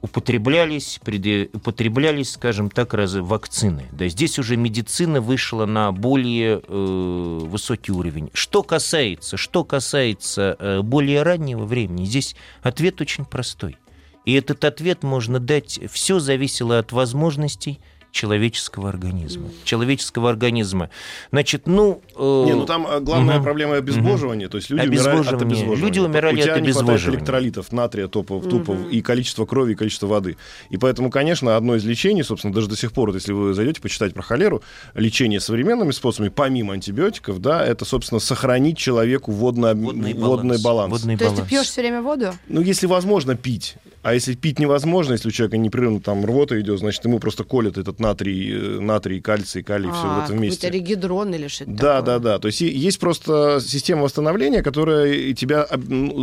употреблялись, 0.01 0.99
преде- 1.03 1.49
употреблялись, 1.53 2.31
скажем 2.31 2.69
так, 2.69 2.93
раз, 2.93 3.15
вакцины. 3.15 3.85
Да, 3.91 4.07
здесь 4.07 4.39
уже 4.39 4.55
медицина 4.57 5.21
вышла 5.21 5.65
на 5.65 5.91
более 5.91 6.61
э, 6.65 7.39
высокий 7.43 7.91
уровень. 7.91 8.29
Что 8.33 8.63
касается, 8.63 9.37
что 9.37 9.63
касается 9.63 10.55
э, 10.59 10.81
более 10.81 11.23
раннего 11.23 11.65
времени, 11.65 12.05
здесь 12.05 12.35
ответ 12.61 13.01
очень 13.01 13.25
простой. 13.25 13.77
И 14.25 14.33
этот 14.33 14.63
ответ 14.63 15.03
можно 15.03 15.39
дать, 15.39 15.79
все 15.91 16.19
зависело 16.19 16.79
от 16.79 16.91
возможностей 16.91 17.79
человеческого 18.11 18.89
организма. 18.89 19.49
Человеческого 19.63 20.29
организма. 20.29 20.89
Значит, 21.31 21.67
ну... 21.67 22.01
э, 22.15 22.43
Не, 22.45 22.53
ну 22.53 22.65
там 22.65 22.87
а, 22.87 22.99
главная 22.99 23.35
мгм. 23.35 23.43
проблема 23.43 23.75
обезвоживания. 23.75 24.49
То 24.49 24.57
есть 24.57 24.69
люди 24.69 24.87
умирали 24.87 24.97
от 24.99 25.07
Обезвоживание. 25.17 25.45
обезвоживания. 25.47 25.85
Люди 25.85 25.99
умирали 25.99 26.35
У 26.39 26.41
тебя 26.43 26.55
от 26.55 26.61
не 26.61 26.71
хватает 26.71 27.07
электролитов, 27.07 27.71
натрия, 27.71 28.07
топов, 28.07 28.47
тупов, 28.47 28.77
и 28.91 29.01
количество 29.01 29.45
крови, 29.45 29.73
и 29.73 29.75
количество 29.75 30.07
воды. 30.07 30.37
И 30.69 30.77
поэтому, 30.77 31.09
конечно, 31.11 31.55
одно 31.55 31.75
из 31.75 31.85
лечений, 31.85 32.23
собственно, 32.23 32.53
даже 32.53 32.67
до 32.67 32.75
сих 32.75 32.91
пор, 32.91 33.09
вот 33.09 33.15
если 33.15 33.31
вы 33.33 33.53
зайдете 33.53 33.81
почитать 33.81 34.13
про 34.13 34.21
холеру, 34.23 34.61
лечение 34.95 35.39
современными 35.39 35.91
способами, 35.91 36.29
помимо 36.29 36.73
антибиотиков, 36.73 37.39
да, 37.39 37.65
это, 37.65 37.85
собственно, 37.85 38.19
сохранить 38.19 38.77
человеку 38.77 39.31
водно- 39.31 39.75
водный 39.75 40.13
водный 40.13 40.61
баланс. 40.61 40.91
Водный 40.91 41.17
То 41.17 41.25
есть 41.25 41.35
ты 41.35 41.41
баланс. 41.41 41.49
пьешь 41.49 41.67
все 41.67 41.81
время 41.81 42.01
воду? 42.01 42.33
Ну, 42.47 42.61
если 42.61 42.87
возможно, 42.87 43.35
пить. 43.35 43.75
А 44.01 44.13
если 44.13 44.33
пить 44.33 44.59
невозможно, 44.59 45.11
если 45.13 45.27
у 45.27 45.31
человека 45.31 45.57
непрерывно 45.57 45.99
там 45.99 46.25
рвота 46.25 46.59
идет, 46.61 46.79
значит, 46.79 47.03
ему 47.03 47.19
просто 47.19 47.43
колят 47.43 47.77
этот 47.77 47.98
натрий, 47.99 48.51
э, 48.51 48.79
натрий, 48.79 49.21
кальций, 49.21 49.63
калий, 49.63 49.89
все 49.91 50.03
А, 50.05 50.21
в 50.21 50.25
этом 50.25 50.37
вместе. 50.37 50.67
Какой-то 50.67 50.77
регидрон 50.85 51.33
или 51.33 51.47
что-то 51.47 51.71
Да, 51.71 51.99
такое? 52.01 52.01
да, 52.01 52.19
да. 52.19 52.39
То 52.39 52.47
есть 52.47 52.61
есть 52.61 52.99
просто 52.99 53.59
система 53.61 54.03
восстановления, 54.03 54.63
которая 54.63 55.33
тебя 55.33 55.67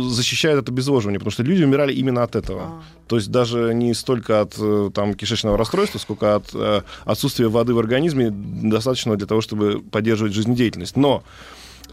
защищает 0.09 0.59
от 0.59 0.69
обезвоживания, 0.69 1.19
потому 1.19 1.31
что 1.31 1.43
люди 1.43 1.63
умирали 1.63 1.93
именно 1.93 2.23
от 2.23 2.35
этого. 2.35 2.61
А. 2.61 2.81
То 3.07 3.15
есть 3.17 3.31
даже 3.31 3.73
не 3.73 3.93
столько 3.93 4.41
от 4.41 4.55
э, 4.59 4.91
там, 4.93 5.13
кишечного 5.13 5.57
расстройства, 5.57 5.99
сколько 5.99 6.35
от 6.35 6.49
э, 6.53 6.81
отсутствия 7.05 7.47
воды 7.47 7.73
в 7.73 7.79
организме 7.79 8.29
достаточно 8.31 9.15
для 9.15 9.27
того, 9.27 9.41
чтобы 9.41 9.81
поддерживать 9.81 10.33
жизнедеятельность. 10.33 10.97
Но 10.97 11.23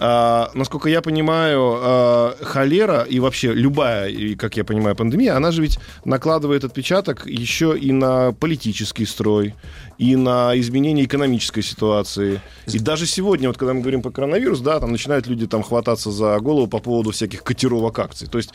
а, 0.00 0.50
насколько 0.54 0.88
я 0.88 1.02
понимаю, 1.02 1.61
а, 1.76 2.37
холера 2.42 3.02
и 3.02 3.20
вообще 3.20 3.52
любая, 3.52 4.09
и, 4.09 4.35
как 4.35 4.57
я 4.57 4.64
понимаю, 4.64 4.96
пандемия, 4.96 5.37
она 5.37 5.50
же 5.50 5.62
ведь 5.62 5.78
накладывает 6.04 6.64
отпечаток 6.64 7.26
еще 7.26 7.78
и 7.78 7.92
на 7.92 8.33
политический 8.33 9.07
строй, 9.07 9.54
и 9.98 10.16
на 10.16 10.59
изменение 10.59 11.04
экономической 11.04 11.62
ситуации. 11.62 12.40
И 12.66 12.78
даже 12.78 13.07
сегодня, 13.07 13.48
вот 13.48 13.57
когда 13.57 13.74
мы 13.74 13.80
говорим 13.80 14.02
про 14.02 14.11
коронавирус, 14.11 14.61
да, 14.61 14.80
там 14.80 14.90
начинают 14.90 15.26
люди 15.26 15.46
там 15.46 15.62
хвататься 15.62 16.11
за 16.11 16.38
голову 16.40 16.66
по 16.66 16.78
поводу 16.78 17.12
всяких 17.12 17.44
котировок 17.44 17.98
акций. 17.98 18.28
То 18.28 18.38
есть 18.38 18.50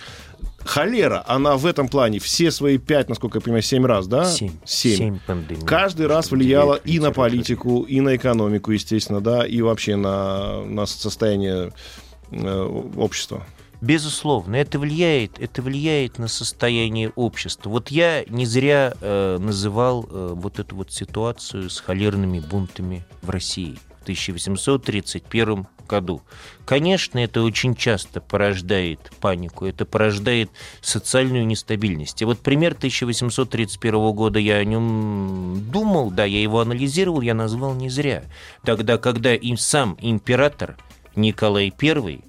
холера, 0.65 1.23
она 1.27 1.57
в 1.57 1.65
этом 1.65 1.87
плане 1.87 2.19
все 2.19 2.51
свои 2.51 2.77
пять, 2.77 3.09
насколько 3.09 3.37
я 3.37 3.41
понимаю, 3.41 3.63
семь 3.63 3.85
раз, 3.85 4.07
да? 4.07 4.25
Семь. 4.25 4.51
Семь. 4.65 4.97
Семь 4.97 5.19
пандемий. 5.25 5.65
Каждый 5.65 6.07
раз 6.07 6.31
влияла 6.31 6.75
и 6.75 6.99
на 6.99 7.11
политику, 7.11 7.83
и 7.83 8.01
на 8.01 8.15
экономику, 8.15 8.71
естественно, 8.71 9.21
да, 9.21 9.45
и 9.45 9.61
вообще 9.61 9.95
на, 9.95 10.63
на 10.65 10.85
состояние 10.85 11.71
э, 12.31 12.89
общества. 12.97 13.45
Безусловно, 13.81 14.57
это 14.57 14.77
влияет, 14.77 15.39
это 15.39 15.61
влияет 15.61 16.19
на 16.19 16.27
состояние 16.27 17.11
общества. 17.15 17.69
Вот 17.69 17.89
я 17.89 18.25
не 18.27 18.45
зря 18.45 18.93
э, 18.99 19.37
называл 19.39 20.05
э, 20.09 20.33
вот 20.35 20.59
эту 20.59 20.75
вот 20.75 20.91
ситуацию 20.91 21.69
с 21.69 21.79
холерными 21.79 22.39
бунтами 22.39 23.05
в 23.21 23.29
России 23.29 23.79
в 23.99 24.03
1831 24.03 25.67
году. 25.87 26.21
Конечно, 26.65 27.19
это 27.19 27.41
очень 27.41 27.75
часто 27.75 28.21
порождает 28.21 29.11
панику, 29.19 29.65
это 29.65 29.85
порождает 29.85 30.51
социальную 30.81 31.45
нестабильность. 31.45 32.21
И 32.21 32.25
вот 32.25 32.39
пример 32.39 32.73
1831 32.73 34.11
года 34.11 34.39
я 34.39 34.57
о 34.57 34.63
нем 34.63 35.63
думал, 35.71 36.11
да, 36.11 36.25
я 36.25 36.41
его 36.41 36.61
анализировал, 36.61 37.21
я 37.21 37.33
назвал 37.33 37.73
не 37.73 37.89
зря. 37.89 38.23
Тогда, 38.63 38.97
когда 38.97 39.33
им 39.33 39.57
сам 39.57 39.97
император 39.99 40.77
Николай 41.15 41.73
I 41.81 42.21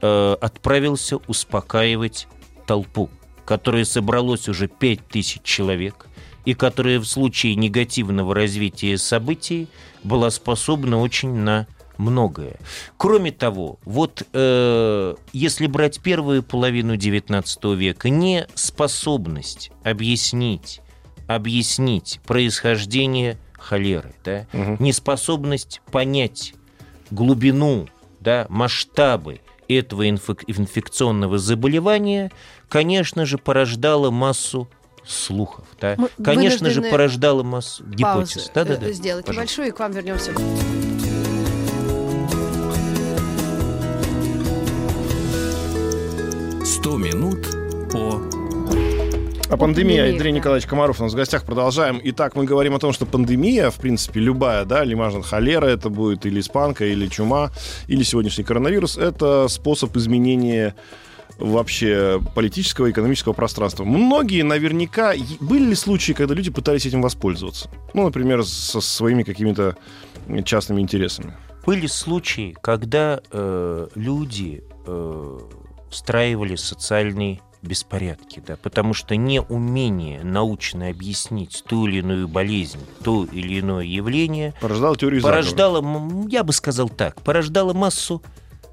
э, 0.00 0.36
отправился 0.40 1.18
успокаивать 1.28 2.26
толпу, 2.66 3.10
которая 3.44 3.84
собралось 3.84 4.48
уже 4.48 4.68
5000 4.68 5.42
человек, 5.42 6.06
и 6.44 6.54
которая 6.54 6.98
в 6.98 7.04
случае 7.06 7.54
негативного 7.54 8.34
развития 8.34 8.98
событий 8.98 9.68
была 10.02 10.30
способна 10.30 11.00
очень 11.00 11.32
на 11.34 11.66
многое. 11.98 12.56
Кроме 12.96 13.32
того, 13.32 13.78
вот 13.84 14.26
э, 14.32 15.14
если 15.32 15.66
брать 15.66 16.00
первую 16.00 16.42
половину 16.42 16.94
XIX 16.96 17.76
века, 17.76 18.08
не 18.08 18.46
способность 18.54 19.70
объяснить, 19.84 20.80
объяснить 21.26 22.20
происхождение 22.26 23.38
холеры, 23.54 24.14
да, 24.24 24.46
неспособность 24.52 25.80
понять 25.92 26.54
глубину, 27.10 27.88
да, 28.20 28.46
масштабы 28.48 29.40
этого 29.68 30.08
инфек- 30.08 30.44
инфекционного 30.46 31.38
заболевания, 31.38 32.32
конечно 32.68 33.26
же, 33.26 33.38
порождала 33.38 34.10
массу 34.10 34.68
слухов. 35.06 35.64
Да? 35.80 35.96
Мы 35.98 36.08
Конечно 36.22 36.70
же, 36.70 36.82
порождала 36.82 37.42
массу 37.42 37.84
гипотез. 37.84 38.50
Да, 38.54 38.64
да, 38.64 38.74
э, 38.74 38.76
да. 38.78 38.92
сделать 38.92 39.26
Пожалуйста. 39.26 39.32
небольшую, 39.32 39.68
и 39.68 39.70
к 39.70 39.78
вам 39.80 39.92
вернемся. 39.92 40.32
100 46.82 46.96
минут 46.96 47.46
по... 47.92 48.20
А 49.48 49.56
пандемия, 49.56 50.10
Андрей 50.10 50.32
да. 50.32 50.38
Николаевич 50.38 50.66
Комаров 50.66 50.98
у 50.98 51.04
нас 51.04 51.12
в 51.12 51.16
гостях. 51.16 51.44
Продолжаем. 51.44 52.00
Итак, 52.02 52.34
мы 52.34 52.44
говорим 52.44 52.74
о 52.74 52.80
том, 52.80 52.92
что 52.92 53.06
пандемия, 53.06 53.70
в 53.70 53.76
принципе, 53.76 54.18
любая, 54.18 54.64
да, 54.64 54.82
лимажен 54.82 55.22
холера, 55.22 55.66
это 55.66 55.90
будет 55.90 56.26
или 56.26 56.40
испанка, 56.40 56.84
или 56.84 57.06
чума, 57.06 57.52
или 57.86 58.02
сегодняшний 58.02 58.42
коронавирус, 58.42 58.98
это 58.98 59.46
способ 59.48 59.96
изменения 59.96 60.74
вообще 61.38 62.20
политического 62.34 62.86
и 62.86 62.90
экономического 62.90 63.32
пространства. 63.32 63.84
Многие 63.84 64.42
наверняка... 64.42 65.14
Были 65.40 65.70
ли 65.70 65.74
случаи, 65.74 66.12
когда 66.12 66.34
люди 66.34 66.50
пытались 66.50 66.86
этим 66.86 67.02
воспользоваться? 67.02 67.70
Ну, 67.94 68.04
например, 68.04 68.44
со 68.44 68.80
своими 68.80 69.22
какими-то 69.22 69.76
частными 70.44 70.80
интересами. 70.80 71.34
Были 71.66 71.86
случаи, 71.86 72.56
когда 72.60 73.20
э, 73.30 73.88
люди 73.94 74.64
э, 74.86 75.38
устраивали 75.88 76.56
социальные 76.56 77.40
беспорядки, 77.62 78.42
да, 78.44 78.56
потому 78.56 78.92
что 78.92 79.14
неумение 79.14 80.24
научно 80.24 80.88
объяснить 80.88 81.62
ту 81.68 81.86
или 81.86 82.00
иную 82.00 82.26
болезнь, 82.26 82.80
то 83.04 83.24
или 83.24 83.60
иное 83.60 83.84
явление 83.84 84.52
Порождал 84.60 84.96
теорию 84.96 85.20
заговора. 85.20 85.42
порождало, 85.42 85.78
м, 85.80 86.26
я 86.26 86.42
бы 86.42 86.52
сказал 86.52 86.88
так, 86.88 87.20
порождало 87.22 87.72
массу 87.72 88.20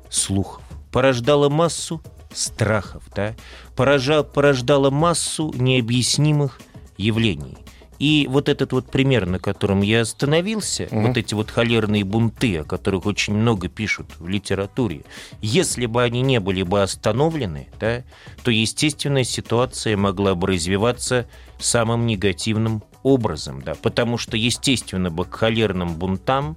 слухов, 0.10 0.64
порождало 0.92 1.50
массу 1.50 2.02
страхов, 2.34 3.04
да, 3.16 3.36
поража- 3.76 4.24
порождало 4.24 4.90
массу 4.90 5.54
необъяснимых 5.56 6.60
явлений. 6.98 7.58
И 8.00 8.28
вот 8.30 8.48
этот 8.48 8.72
вот 8.72 8.90
пример, 8.90 9.26
на 9.26 9.40
котором 9.40 9.82
я 9.82 10.02
остановился, 10.02 10.88
Мгм. 10.90 11.08
вот 11.08 11.18
эти 11.18 11.34
вот 11.34 11.52
холерные 11.52 12.06
бунты, 12.06 12.60
о 12.60 12.64
которых 12.64 13.06
очень 13.06 13.34
много 13.34 13.68
пишут 13.68 14.08
в 14.20 14.28
литературе, 14.30 15.02
если 15.42 15.86
бы 15.86 16.02
они 16.02 16.22
не 16.22 16.40
были 16.40 16.64
бы 16.64 16.82
остановлены, 16.82 17.68
да, 17.78 18.04
то 18.44 18.52
естественная 18.52 19.26
ситуация 19.26 19.98
могла 19.98 20.34
бы 20.34 20.48
развиваться 20.48 21.28
самым 21.60 22.06
негативным 22.06 22.84
образом, 23.04 23.62
да, 23.62 23.76
потому 23.76 24.18
что, 24.18 24.38
естественно, 24.38 25.12
бы 25.12 25.26
к 25.26 25.36
холерным 25.36 25.96
бунтам 25.96 26.56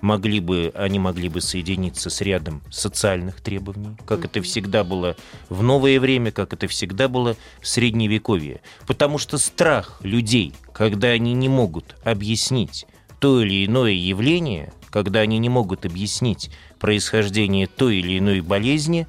могли 0.00 0.40
бы, 0.40 0.72
они 0.74 0.98
могли 0.98 1.28
бы 1.28 1.40
соединиться 1.40 2.10
с 2.10 2.20
рядом 2.20 2.62
социальных 2.70 3.40
требований, 3.40 3.96
как 4.06 4.24
это 4.24 4.42
всегда 4.42 4.84
было 4.84 5.16
в 5.48 5.62
новое 5.62 6.00
время, 6.00 6.32
как 6.32 6.52
это 6.52 6.66
всегда 6.68 7.08
было 7.08 7.36
в 7.60 7.68
средневековье. 7.68 8.60
Потому 8.86 9.18
что 9.18 9.38
страх 9.38 10.00
людей, 10.02 10.52
когда 10.72 11.08
они 11.08 11.32
не 11.32 11.48
могут 11.48 11.96
объяснить 12.04 12.86
то 13.18 13.40
или 13.42 13.64
иное 13.66 13.92
явление, 13.92 14.72
когда 14.90 15.20
они 15.20 15.38
не 15.38 15.48
могут 15.48 15.86
объяснить 15.86 16.50
происхождение 16.78 17.66
той 17.66 17.98
или 17.98 18.18
иной 18.18 18.40
болезни, 18.40 19.06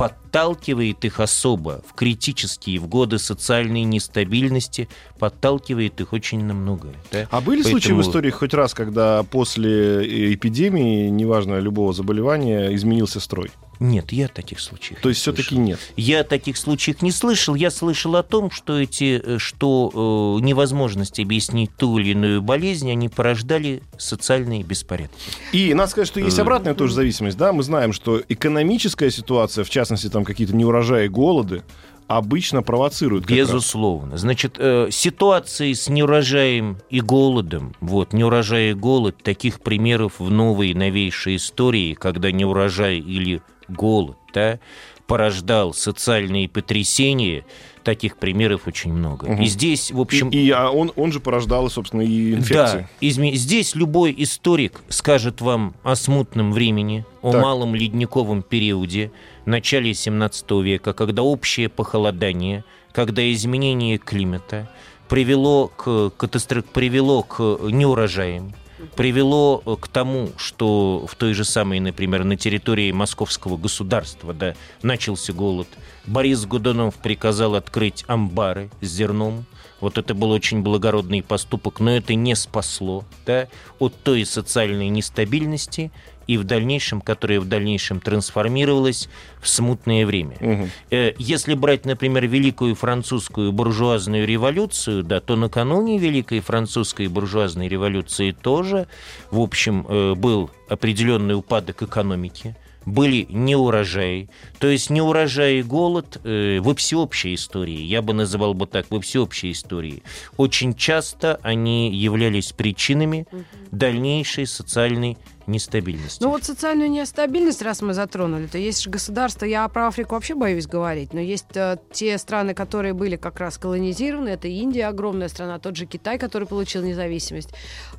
подталкивает 0.00 1.04
их 1.04 1.20
особо 1.20 1.82
в 1.86 1.92
критические, 1.92 2.78
в 2.80 2.86
годы 2.86 3.18
социальной 3.18 3.82
нестабильности, 3.82 4.88
подталкивает 5.18 6.00
их 6.00 6.14
очень 6.14 6.42
на 6.42 6.54
многое. 6.54 6.94
да. 7.12 7.28
А 7.30 7.40
были 7.42 7.60
случаи 7.60 7.88
в 7.92 7.96
Поэтому- 7.96 8.00
истории 8.02 8.30
хоть 8.30 8.54
раз, 8.54 8.72
когда 8.72 9.22
после 9.24 10.32
эпидемии, 10.34 11.08
неважно, 11.10 11.58
любого 11.58 11.92
заболевания, 11.92 12.74
изменился 12.74 13.20
строй? 13.20 13.50
Нет, 13.80 14.12
я 14.12 14.28
таких 14.28 14.60
случаев 14.60 15.00
То 15.00 15.08
не 15.08 15.12
есть 15.12 15.22
все-таки 15.22 15.48
слышал. 15.48 15.64
нет. 15.64 15.80
Я 15.96 16.20
о 16.20 16.24
таких 16.24 16.56
случаях 16.58 17.00
не 17.02 17.10
слышал. 17.10 17.54
Я 17.54 17.70
слышал 17.70 18.14
о 18.16 18.22
том, 18.22 18.50
что 18.50 18.78
эти, 18.78 19.20
э, 19.24 19.38
что 19.38 20.36
э, 20.38 20.44
невозможность 20.44 21.18
объяснить 21.18 21.70
ту 21.76 21.98
или 21.98 22.10
иную 22.10 22.42
болезнь, 22.42 22.90
они 22.90 23.08
порождали 23.08 23.82
социальные 23.96 24.62
беспорядки. 24.62 25.16
И 25.52 25.72
надо 25.74 25.90
сказать, 25.90 26.08
что 26.08 26.20
есть 26.20 26.38
Э. 26.38 26.42
обратная 26.42 26.74
тоже 26.74 26.92
зависимость. 26.94 27.38
Да? 27.38 27.52
Мы 27.54 27.62
знаем, 27.62 27.92
что 27.92 28.20
экономическая 28.28 29.10
ситуация, 29.10 29.64
в 29.64 29.70
частности, 29.70 30.08
там 30.08 30.24
какие-то 30.24 30.54
неурожаи, 30.54 31.08
голоды, 31.08 31.62
обычно 32.06 32.62
провоцируют. 32.62 33.24
как 33.24 33.36
раз. 33.38 33.48
Безусловно. 33.48 34.18
Значит, 34.18 34.56
э, 34.58 34.88
ситуации 34.90 35.72
с 35.72 35.88
неурожаем 35.88 36.78
и 36.90 37.00
голодом, 37.00 37.74
вот, 37.80 38.12
неурожай 38.12 38.72
и 38.72 38.74
голод, 38.74 39.22
таких 39.22 39.60
примеров 39.60 40.14
в 40.18 40.28
новой, 40.30 40.74
новейшей 40.74 41.36
истории, 41.36 41.94
когда 41.94 42.30
неурожай 42.32 42.98
или 42.98 43.40
голод, 43.70 44.16
да, 44.34 44.58
порождал 45.06 45.74
социальные 45.74 46.48
потрясения, 46.48 47.44
таких 47.82 48.16
примеров 48.16 48.68
очень 48.68 48.92
много. 48.92 49.26
Мгм. 49.28 49.42
И 49.42 49.46
здесь, 49.46 49.90
в 49.90 50.00
общем... 50.00 50.28
И, 50.28 50.36
и, 50.36 50.50
а 50.50 50.70
он, 50.70 50.92
он 50.96 51.10
же 51.12 51.18
порождал, 51.18 51.68
собственно, 51.70 52.02
и 52.02 52.34
инфекции. 52.34 52.88
Да, 53.00 53.06
изме- 53.06 53.32
здесь 53.34 53.74
любой 53.74 54.14
историк 54.18 54.82
скажет 54.88 55.40
вам 55.40 55.74
о 55.82 55.96
смутном 55.96 56.52
времени, 56.52 57.04
о 57.22 57.32
Так. 57.32 57.42
малом 57.42 57.74
ледниковом 57.74 58.42
периоде, 58.42 59.10
начале 59.46 59.94
17 59.94 60.50
века, 60.62 60.92
когда 60.92 61.22
общее 61.22 61.68
похолодание, 61.68 62.64
когда 62.92 63.28
изменение 63.32 63.98
климата 63.98 64.70
привело 65.08 65.68
к, 65.68 66.12
катастро- 66.18 66.62
привело 66.72 67.22
к 67.24 67.40
неурожаям, 67.40 68.54
привело 68.96 69.62
э, 69.64 69.76
к 69.80 69.88
тому, 69.88 70.30
что 70.36 71.06
в 71.06 71.14
той 71.14 71.34
же 71.34 71.44
самой, 71.44 71.80
например, 71.80 72.24
на 72.24 72.36
территории 72.36 72.92
московского 72.92 73.56
государства 73.56 74.32
да, 74.32 74.54
начался 74.82 75.32
голод. 75.32 75.68
Борис 76.06 76.44
Годунов 76.46 76.96
приказал 76.96 77.54
открыть 77.54 78.04
амбары 78.06 78.70
с 78.80 78.86
зерном. 78.86 79.46
Вот 79.80 79.96
это 79.96 80.14
был 80.14 80.30
очень 80.30 80.62
благородный 80.62 81.22
поступок, 81.22 81.80
но 81.80 81.96
это 81.96 82.14
не 82.14 82.34
спасло 82.34 83.04
да, 83.24 83.48
от 83.78 83.94
той 84.02 84.26
социальной 84.26 84.88
нестабильности 84.88 85.90
и 86.30 86.36
в 86.36 86.44
дальнейшем, 86.44 87.00
которая 87.00 87.40
в 87.40 87.48
дальнейшем 87.48 87.98
трансформировалась 87.98 89.08
в 89.42 89.48
смутное 89.48 90.06
время. 90.06 90.68
Э, 90.90 91.12
Если 91.18 91.54
брать, 91.54 91.84
например, 91.84 92.28
Великую 92.28 92.76
французскую 92.76 93.50
буржуазную 93.50 94.24
революцию, 94.28 95.02
да, 95.02 95.20
то 95.20 95.34
накануне 95.34 95.98
Великой 95.98 96.38
французской 96.38 97.08
буржуазной 97.08 97.66
революции 97.66 98.30
тоже, 98.30 98.86
в 99.32 99.40
общем, 99.40 99.84
э, 99.88 100.14
был 100.14 100.50
определенный 100.68 101.34
упадок 101.34 101.82
экономики, 101.82 102.54
были 102.86 103.26
неурожаи. 103.28 104.28
То 104.58 104.68
есть 104.68 104.88
неурожай 104.88 105.58
и 105.58 105.62
голод 105.62 106.20
э, 106.22 106.60
во 106.60 106.74
всеобщей 106.74 107.34
истории, 107.34 107.80
я 107.82 108.02
бы 108.02 108.14
называл 108.14 108.54
бы 108.54 108.66
так, 108.66 108.86
во 108.90 109.00
всеобщей 109.00 109.50
истории, 109.50 110.02
очень 110.36 110.74
часто 110.74 111.40
они 111.42 111.92
являлись 111.92 112.52
причинами 112.52 113.26
дальнейшей 113.72 114.46
социальной 114.46 115.18
нестабильности. 115.50 116.22
Ну 116.22 116.30
вот 116.30 116.44
социальную 116.44 116.90
нестабильность, 116.90 117.62
раз 117.62 117.82
мы 117.82 117.94
затронули, 117.94 118.46
то 118.46 118.58
есть 118.58 118.82
же 118.82 118.90
государство, 118.90 119.44
я 119.44 119.66
про 119.68 119.88
Африку 119.88 120.14
вообще 120.14 120.34
боюсь 120.34 120.66
говорить, 120.66 121.12
но 121.12 121.20
есть 121.20 121.46
э, 121.54 121.76
те 121.92 122.16
страны, 122.18 122.54
которые 122.54 122.94
были 122.94 123.16
как 123.16 123.40
раз 123.40 123.58
колонизированы, 123.58 124.30
это 124.30 124.48
Индия, 124.48 124.86
огромная 124.86 125.28
страна, 125.28 125.58
тот 125.58 125.76
же 125.76 125.86
Китай, 125.86 126.18
который 126.18 126.46
получил 126.46 126.82
независимость. 126.82 127.50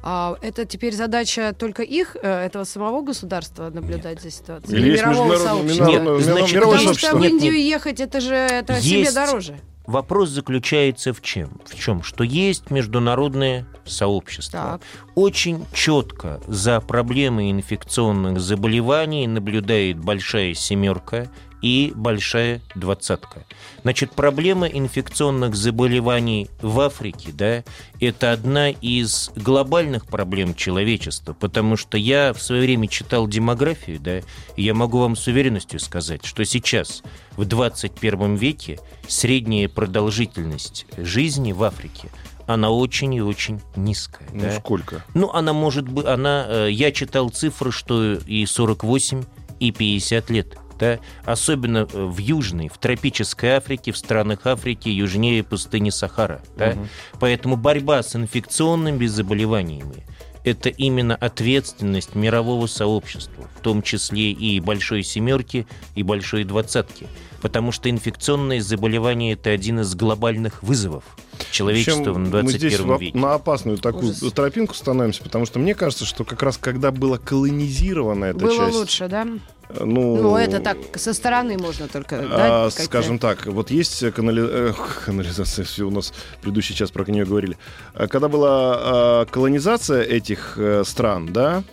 А, 0.03 0.37
это 0.41 0.65
теперь 0.65 0.93
задача 0.93 1.53
только 1.57 1.83
их, 1.83 2.15
э, 2.21 2.45
этого 2.45 2.63
самого 2.63 3.01
государства, 3.01 3.69
наблюдать 3.69 4.21
за 4.21 4.31
ситуацией? 4.31 4.79
Или 4.79 4.91
есть 4.91 5.03
мирового 5.03 5.35
сообщества? 5.37 5.85
Нет, 5.85 6.23
значит, 6.23 6.55
мировое 6.55 6.77
Потому 6.77 6.93
сообщество? 6.93 7.09
что 7.09 7.17
в 7.17 7.21
Нет, 7.21 7.31
Индию 7.31 7.53
нет. 7.53 7.65
ехать, 7.65 7.99
это 7.99 8.19
же 8.19 8.35
это 8.35 8.81
себе 8.81 8.99
Есть. 9.01 9.15
дороже. 9.15 9.59
Вопрос 9.85 10.29
заключается 10.29 11.13
в 11.13 11.21
чем? 11.21 11.59
В 11.65 11.75
чем? 11.75 12.03
Что 12.03 12.23
есть 12.23 12.69
международное 12.71 13.65
сообщество. 13.85 14.59
Так. 14.59 14.81
Очень 15.15 15.65
четко 15.73 16.39
за 16.47 16.79
проблемой 16.79 17.51
инфекционных 17.51 18.39
заболеваний 18.39 19.27
наблюдает 19.27 19.97
большая 19.97 20.53
семерка 20.53 21.29
и 21.61 21.93
большая 21.95 22.61
двадцатка. 22.75 23.45
Значит, 23.83 24.11
проблема 24.11 24.67
инфекционных 24.67 25.55
заболеваний 25.55 26.49
в 26.61 26.79
Африке, 26.79 27.31
да, 27.33 27.63
это 27.99 28.31
одна 28.31 28.69
из 28.69 29.31
глобальных 29.35 30.05
проблем 30.07 30.55
человечества, 30.55 31.33
потому 31.33 31.77
что 31.77 31.97
я 31.97 32.33
в 32.33 32.41
свое 32.41 32.61
время 32.61 32.87
читал 32.87 33.27
демографию, 33.27 33.99
да, 33.99 34.19
и 34.55 34.63
я 34.63 34.73
могу 34.73 34.99
вам 34.99 35.15
с 35.15 35.27
уверенностью 35.27 35.79
сказать, 35.79 36.25
что 36.25 36.43
сейчас, 36.45 37.03
в 37.37 37.45
21 37.45 38.35
веке, 38.35 38.79
средняя 39.07 39.69
продолжительность 39.69 40.85
жизни 40.97 41.51
в 41.51 41.63
Африке, 41.63 42.09
она 42.47 42.69
очень 42.69 43.13
и 43.13 43.21
очень 43.21 43.61
низкая. 43.75 44.27
Ну, 44.33 44.41
да. 44.41 44.59
сколько? 44.59 45.03
Ну, 45.13 45.31
она 45.31 45.53
может 45.53 45.87
быть, 45.87 46.05
она, 46.05 46.45
э, 46.47 46.69
я 46.71 46.91
читал 46.91 47.29
цифры, 47.29 47.71
что 47.71 48.13
и 48.13 48.45
48, 48.45 49.23
и 49.59 49.71
50 49.71 50.29
лет. 50.31 50.57
Да? 50.81 50.99
Особенно 51.25 51.87
э, 51.93 52.05
в 52.05 52.17
Южной, 52.17 52.67
в 52.67 52.79
тропической 52.79 53.51
Африке, 53.51 53.91
в 53.91 53.97
странах 53.97 54.47
Африки, 54.47 54.89
южнее 54.89 55.43
пустыни 55.43 55.91
Сахара. 55.91 56.41
Да? 56.57 56.75
Поэтому 57.19 57.55
борьба 57.55 58.01
с 58.01 58.15
инфекционными 58.15 59.05
заболеваниями 59.05 60.03
это 60.43 60.69
именно 60.69 61.15
ответственность 61.15 62.15
мирового 62.15 62.65
сообщества, 62.65 63.47
в 63.55 63.61
том 63.61 63.83
числе 63.83 64.31
и 64.31 64.59
большой 64.59 65.03
семерки, 65.03 65.67
и 65.93 66.01
большой 66.01 66.45
двадцатки. 66.45 67.07
Потому 67.41 67.71
что 67.71 67.89
инфекционные 67.89 68.61
заболевания– 68.61 69.33
это 69.33 69.49
один 69.49 69.79
из 69.79 69.95
глобальных 69.95 70.61
вызовов. 70.63 71.03
человечества 71.51 72.13
в 72.13 72.29
21 72.29 72.43
мы 72.45 72.51
здесь 72.51 72.79
веке. 72.79 73.17
на 73.17 73.33
опасную 73.33 73.77
такую 73.77 74.11
Ужас. 74.11 74.31
тропинку 74.33 74.73
становимся, 74.75 75.23
потому 75.23 75.45
что 75.45 75.59
мне 75.59 75.73
кажется, 75.75 76.05
что 76.05 76.23
как 76.23 76.43
раз 76.43 76.57
когда 76.57 76.91
была 76.91 77.17
колонизирована 77.17 78.25
эта 78.25 78.39
Было 78.39 78.55
часть... 78.67 78.77
лучше, 78.77 79.07
да? 79.07 79.27
э, 79.69 79.83
Ну, 79.83 80.17
Ну, 80.21 80.35
это 80.37 80.59
так, 80.59 80.77
со 80.95 81.13
стороны 81.13 81.57
можно 81.57 81.87
только, 81.87 82.19
а, 82.19 82.27
да? 82.29 82.65
как-то. 82.69 82.83
скажем 82.83 83.17
так, 83.19 83.45
вот 83.47 83.71
есть 83.71 83.99
канали- 84.13 84.73
канализация, 85.05 85.65
все 85.65 85.85
у 85.87 85.91
нас 85.91 86.13
предыдущий 86.41 86.75
час 86.75 86.91
про 86.91 87.03
нее 87.11 87.25
говорили. 87.25 87.57
А 87.95 88.07
Когда 88.07 88.27
была 88.27 88.75
а, 88.77 89.25
колонизация 89.25 90.03
этих 90.03 90.53
э, 90.57 90.83
стран, 90.85 91.33
да, 91.33 91.63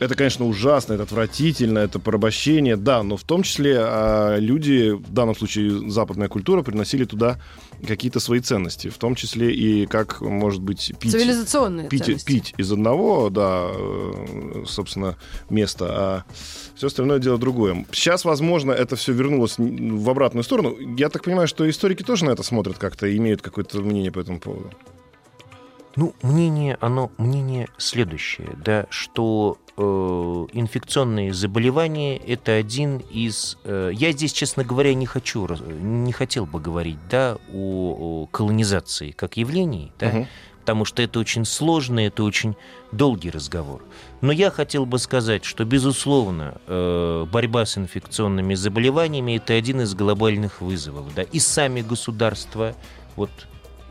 это, 0.00 0.14
конечно, 0.14 0.46
ужасно, 0.46 0.94
это 0.94 1.04
отвратительно, 1.04 1.78
это 1.78 1.98
порабощение, 1.98 2.76
да, 2.76 3.02
но 3.02 3.16
в 3.16 3.24
том 3.24 3.42
числе 3.42 3.76
а, 3.78 4.36
люди, 4.38 4.90
в 4.90 5.12
данном 5.12 5.36
случае 5.36 5.90
западная 5.90 6.28
культура, 6.28 6.62
приносили 6.62 7.04
туда 7.04 7.38
какие-то 7.86 8.20
свои 8.20 8.40
ценности, 8.40 8.88
в 8.88 8.98
том 8.98 9.14
числе 9.14 9.52
и 9.54 9.86
как, 9.86 10.20
может 10.20 10.62
быть, 10.62 10.92
пить 10.98 11.12
Цивилизационные 11.12 11.88
пить, 11.88 12.04
ценности. 12.04 12.26
пить 12.26 12.54
из 12.56 12.72
одного, 12.72 13.30
да, 13.30 13.70
э, 13.72 14.64
собственно, 14.66 15.16
места, 15.48 15.86
а 15.88 16.24
все 16.74 16.88
остальное 16.88 17.18
дело 17.18 17.38
другое. 17.38 17.86
Сейчас, 17.92 18.24
возможно, 18.24 18.72
это 18.72 18.96
все 18.96 19.12
вернулось 19.12 19.54
в 19.58 20.10
обратную 20.10 20.44
сторону. 20.44 20.76
Я 20.96 21.08
так 21.08 21.24
понимаю, 21.24 21.48
что 21.48 21.68
историки 21.68 22.02
тоже 22.02 22.24
на 22.24 22.30
это 22.30 22.42
смотрят 22.42 22.78
как-то 22.78 23.06
и 23.06 23.16
имеют 23.16 23.42
какое-то 23.42 23.80
мнение 23.80 24.10
по 24.10 24.18
этому 24.18 24.40
поводу. 24.40 24.70
Ну, 25.96 26.14
мнение, 26.22 26.76
оно, 26.80 27.10
мнение 27.18 27.68
следующее, 27.78 28.56
да, 28.64 28.86
что 28.90 29.58
э, 29.76 29.82
инфекционные 29.82 31.32
заболевания– 31.32 32.16
это 32.26 32.52
один 32.52 32.98
из... 33.10 33.58
э, 33.64 33.90
я 33.92 34.10
здесь, 34.12 34.32
честно 34.32 34.64
говоря, 34.64 34.92
не 34.94 35.06
хочу, 35.06 35.46
не 35.46 36.12
хотел 36.12 36.46
бы 36.46 36.60
говорить, 36.60 36.98
да, 37.08 37.36
о, 37.52 38.22
о 38.22 38.26
колонизации 38.26 39.12
как 39.12 39.36
явлении, 39.36 39.92
да, 40.00 40.08
Мгм. 40.08 40.26
потому 40.60 40.84
что 40.84 41.00
это 41.00 41.20
очень 41.20 41.44
сложный, 41.44 42.06
это 42.06 42.24
очень 42.24 42.56
долгий 42.90 43.30
разговор. 43.30 43.82
Но 44.20 44.32
я 44.32 44.50
хотел 44.50 44.86
бы 44.86 44.98
сказать, 44.98 45.44
что, 45.44 45.64
безусловно, 45.64 46.56
э, 46.66 47.26
борьба 47.30 47.66
с 47.66 47.78
инфекционными 47.78 48.54
заболеваниями– 48.54 49.36
это 49.36 49.54
один 49.54 49.80
из 49.82 49.94
глобальных 49.94 50.60
вызовов, 50.60 51.14
да, 51.14 51.22
и 51.22 51.38
сами 51.38 51.82
государства, 51.82 52.74
вот 53.14 53.30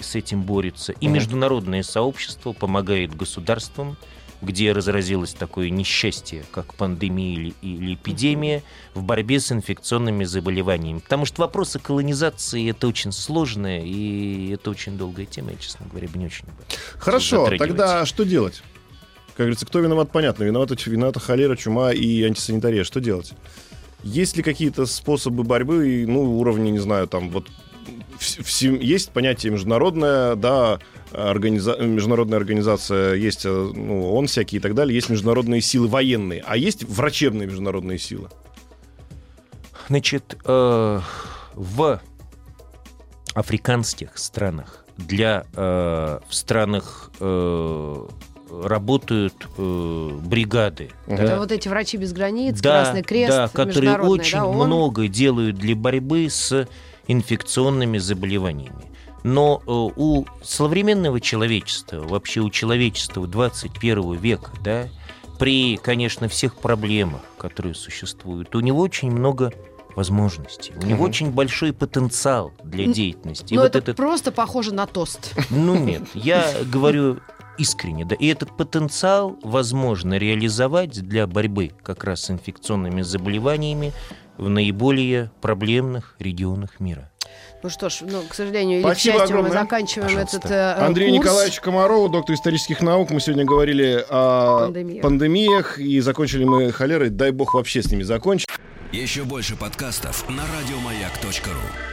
с 0.04 0.16
этим 0.16 0.44
борются. 0.44 0.94
И 0.94 1.08
международное 1.08 1.84
сообщество 1.84 2.54
помогает 2.54 3.16
государствам, 3.16 3.98
где 4.44 4.74
разразилось 4.74 5.34
такое 5.34 5.70
несчастье, 5.70 6.44
как 6.52 6.74
пандемия 6.76 7.34
или, 7.34 7.54
или 7.62 7.94
эпидемия, 7.96 8.62
в 8.94 9.02
борьбе 9.04 9.40
с 9.40 9.52
инфекционными 9.52 10.26
заболеваниями. 10.26 11.00
Потому 11.00 11.26
что 11.26 11.42
вопросы 11.42 11.80
колонизации 11.80 12.70
это 12.70 12.88
очень 12.88 13.12
сложная 13.12 13.82
и 13.82 14.52
это 14.52 14.70
очень 14.70 14.98
долгая 14.98 15.26
тема, 15.26 15.52
я, 15.52 15.58
честно 15.58 15.86
говоря, 15.88 16.08
бы 16.10 16.20
не 16.20 16.26
очень 16.26 16.46
Хорошо, 16.98 17.50
тогда 17.58 18.06
что 18.06 18.24
делать? 18.24 18.62
Как 19.28 19.46
говорится, 19.46 19.66
кто 19.66 19.80
виноват, 19.80 20.12
понятно. 20.12 20.44
Виновата, 20.44 20.76
виновата 20.86 21.20
холера, 21.20 21.56
чума 21.56 21.92
и 21.92 22.22
антисанитария. 22.22 22.84
Что 22.84 23.00
делать? 23.00 23.34
Есть 24.04 24.38
ли 24.38 24.44
какие-то 24.44 24.86
способы 24.86 25.44
борьбы, 25.44 26.06
ну, 26.08 26.38
уровни, 26.38 26.70
не 26.70 26.78
знаю, 26.78 27.08
там, 27.08 27.30
вот, 27.30 27.50
в- 28.24 28.46
в- 28.46 28.62
есть 28.82 29.12
понятие 29.12 29.52
международное, 29.52 30.36
да, 30.36 30.80
организа- 31.12 31.82
международная 31.82 32.38
организация, 32.38 33.14
есть, 33.16 33.46
э, 33.46 33.50
ну, 33.76 34.14
ООН 34.14 34.28
всякие 34.28 34.60
и 34.60 34.62
так 34.62 34.74
далее, 34.74 34.96
есть 34.96 35.10
международные 35.10 35.62
силы 35.62 35.88
военные, 35.88 36.44
а 36.46 36.58
есть 36.58 36.84
врачебные 36.84 37.48
международные 37.48 38.00
силы. 38.00 38.30
Значит, 39.90 40.38
э, 40.46 41.00
в 41.56 42.02
африканских 43.34 44.18
странах 44.18 44.86
для 44.98 45.46
э, 45.56 46.20
в 46.28 46.34
странах 46.36 47.12
э, 47.20 48.08
работают 48.64 49.34
э, 49.58 50.10
бригады. 50.26 50.92
Это 51.08 51.28
да, 51.28 51.40
вот 51.40 51.52
эти 51.52 51.68
врачи 51.68 51.98
без 51.98 52.14
границ, 52.14 52.60
да, 52.62 52.84
Красный 52.84 53.02
Крест, 53.02 53.30
да, 53.30 53.48
которые 53.48 53.98
очень 53.98 54.38
да, 54.38 54.46
ООН. 54.46 54.68
много 54.68 55.08
делают 55.08 55.56
для 55.58 55.76
борьбы 55.76 56.28
с 56.30 56.68
инфекционными 57.08 57.98
заболеваниями. 57.98 58.92
Но 59.24 59.62
э, 59.66 59.72
у 59.72 60.26
современного 60.44 61.22
человечества, 61.22 62.00
вообще 62.02 62.42
у 62.42 62.50
человечества 62.50 63.26
21 63.26 64.14
века, 64.18 64.52
да, 64.64 64.88
при, 65.40 65.78
конечно, 65.78 66.28
всех 66.28 66.56
проблемах, 66.56 67.22
которые 67.38 67.74
существуют, 67.76 68.54
у 68.56 68.60
него 68.60 68.82
очень 68.82 69.12
много 69.12 69.54
возможностей. 69.96 70.74
У 70.82 70.86
него 70.86 71.04
Мгм. 71.04 71.10
очень 71.10 71.32
большой 71.32 71.72
потенциал 71.72 72.52
для 72.64 72.86
деятельности. 72.88 73.54
И 73.54 73.56
Но 73.56 73.62
вот 73.64 73.70
это 73.76 73.80
этот 73.80 73.96
просто 73.98 74.32
похоже 74.32 74.74
на 74.74 74.88
тост. 74.88 75.34
ну 75.50 75.76
нет, 75.80 76.04
я 76.16 76.52
говорю 76.66 77.20
искренне, 77.58 78.04
да. 78.04 78.16
И 78.16 78.26
этот 78.28 78.58
потенциал 78.58 79.38
возможно 79.44 80.18
реализовать 80.18 81.00
для 81.08 81.28
борьбы 81.28 81.72
как 81.84 82.04
раз 82.04 82.24
с 82.24 82.32
инфекционными 82.32 83.04
заболеваниями 83.04 83.94
в 84.38 84.50
наиболее 84.50 85.32
проблемных 85.42 86.16
регионах 86.20 86.80
мира. 86.80 87.10
Ну 87.62 87.70
что 87.70 87.90
ж, 87.90 88.00
ну, 88.02 88.22
к 88.28 88.34
сожалению, 88.34 88.82
или 88.82 88.94
к 88.94 88.98
счастью, 88.98 89.14
мы 89.14 89.24
огромное. 89.24 89.52
заканчиваем 89.52 90.10
Пожалуйста. 90.10 90.38
этот 90.38 90.52
э, 90.52 90.74
Андрей 90.86 91.12
курс. 91.12 91.20
Николаевич 91.24 91.60
Комаров, 91.62 92.12
доктор 92.12 92.36
исторических 92.36 92.82
наук. 92.82 93.10
Мы 93.12 93.22
сегодня 93.22 93.46
говорили 93.46 94.04
о 94.10 94.66
Пандемиях. 94.66 95.02
пандемиях 95.02 95.80
и 95.80 96.00
закончили 96.02 96.44
мы 96.44 96.72
холерой. 96.74 97.10
Дай 97.10 97.32
бог 97.32 97.54
вообще 97.54 97.82
с 97.82 97.90
ними 97.90 98.04
закончить. 98.04 98.50
Еще 98.92 99.24
больше 99.24 99.56
подкастов 99.56 100.28
на 100.30 100.44
радиомаяк.ру. 100.44 101.93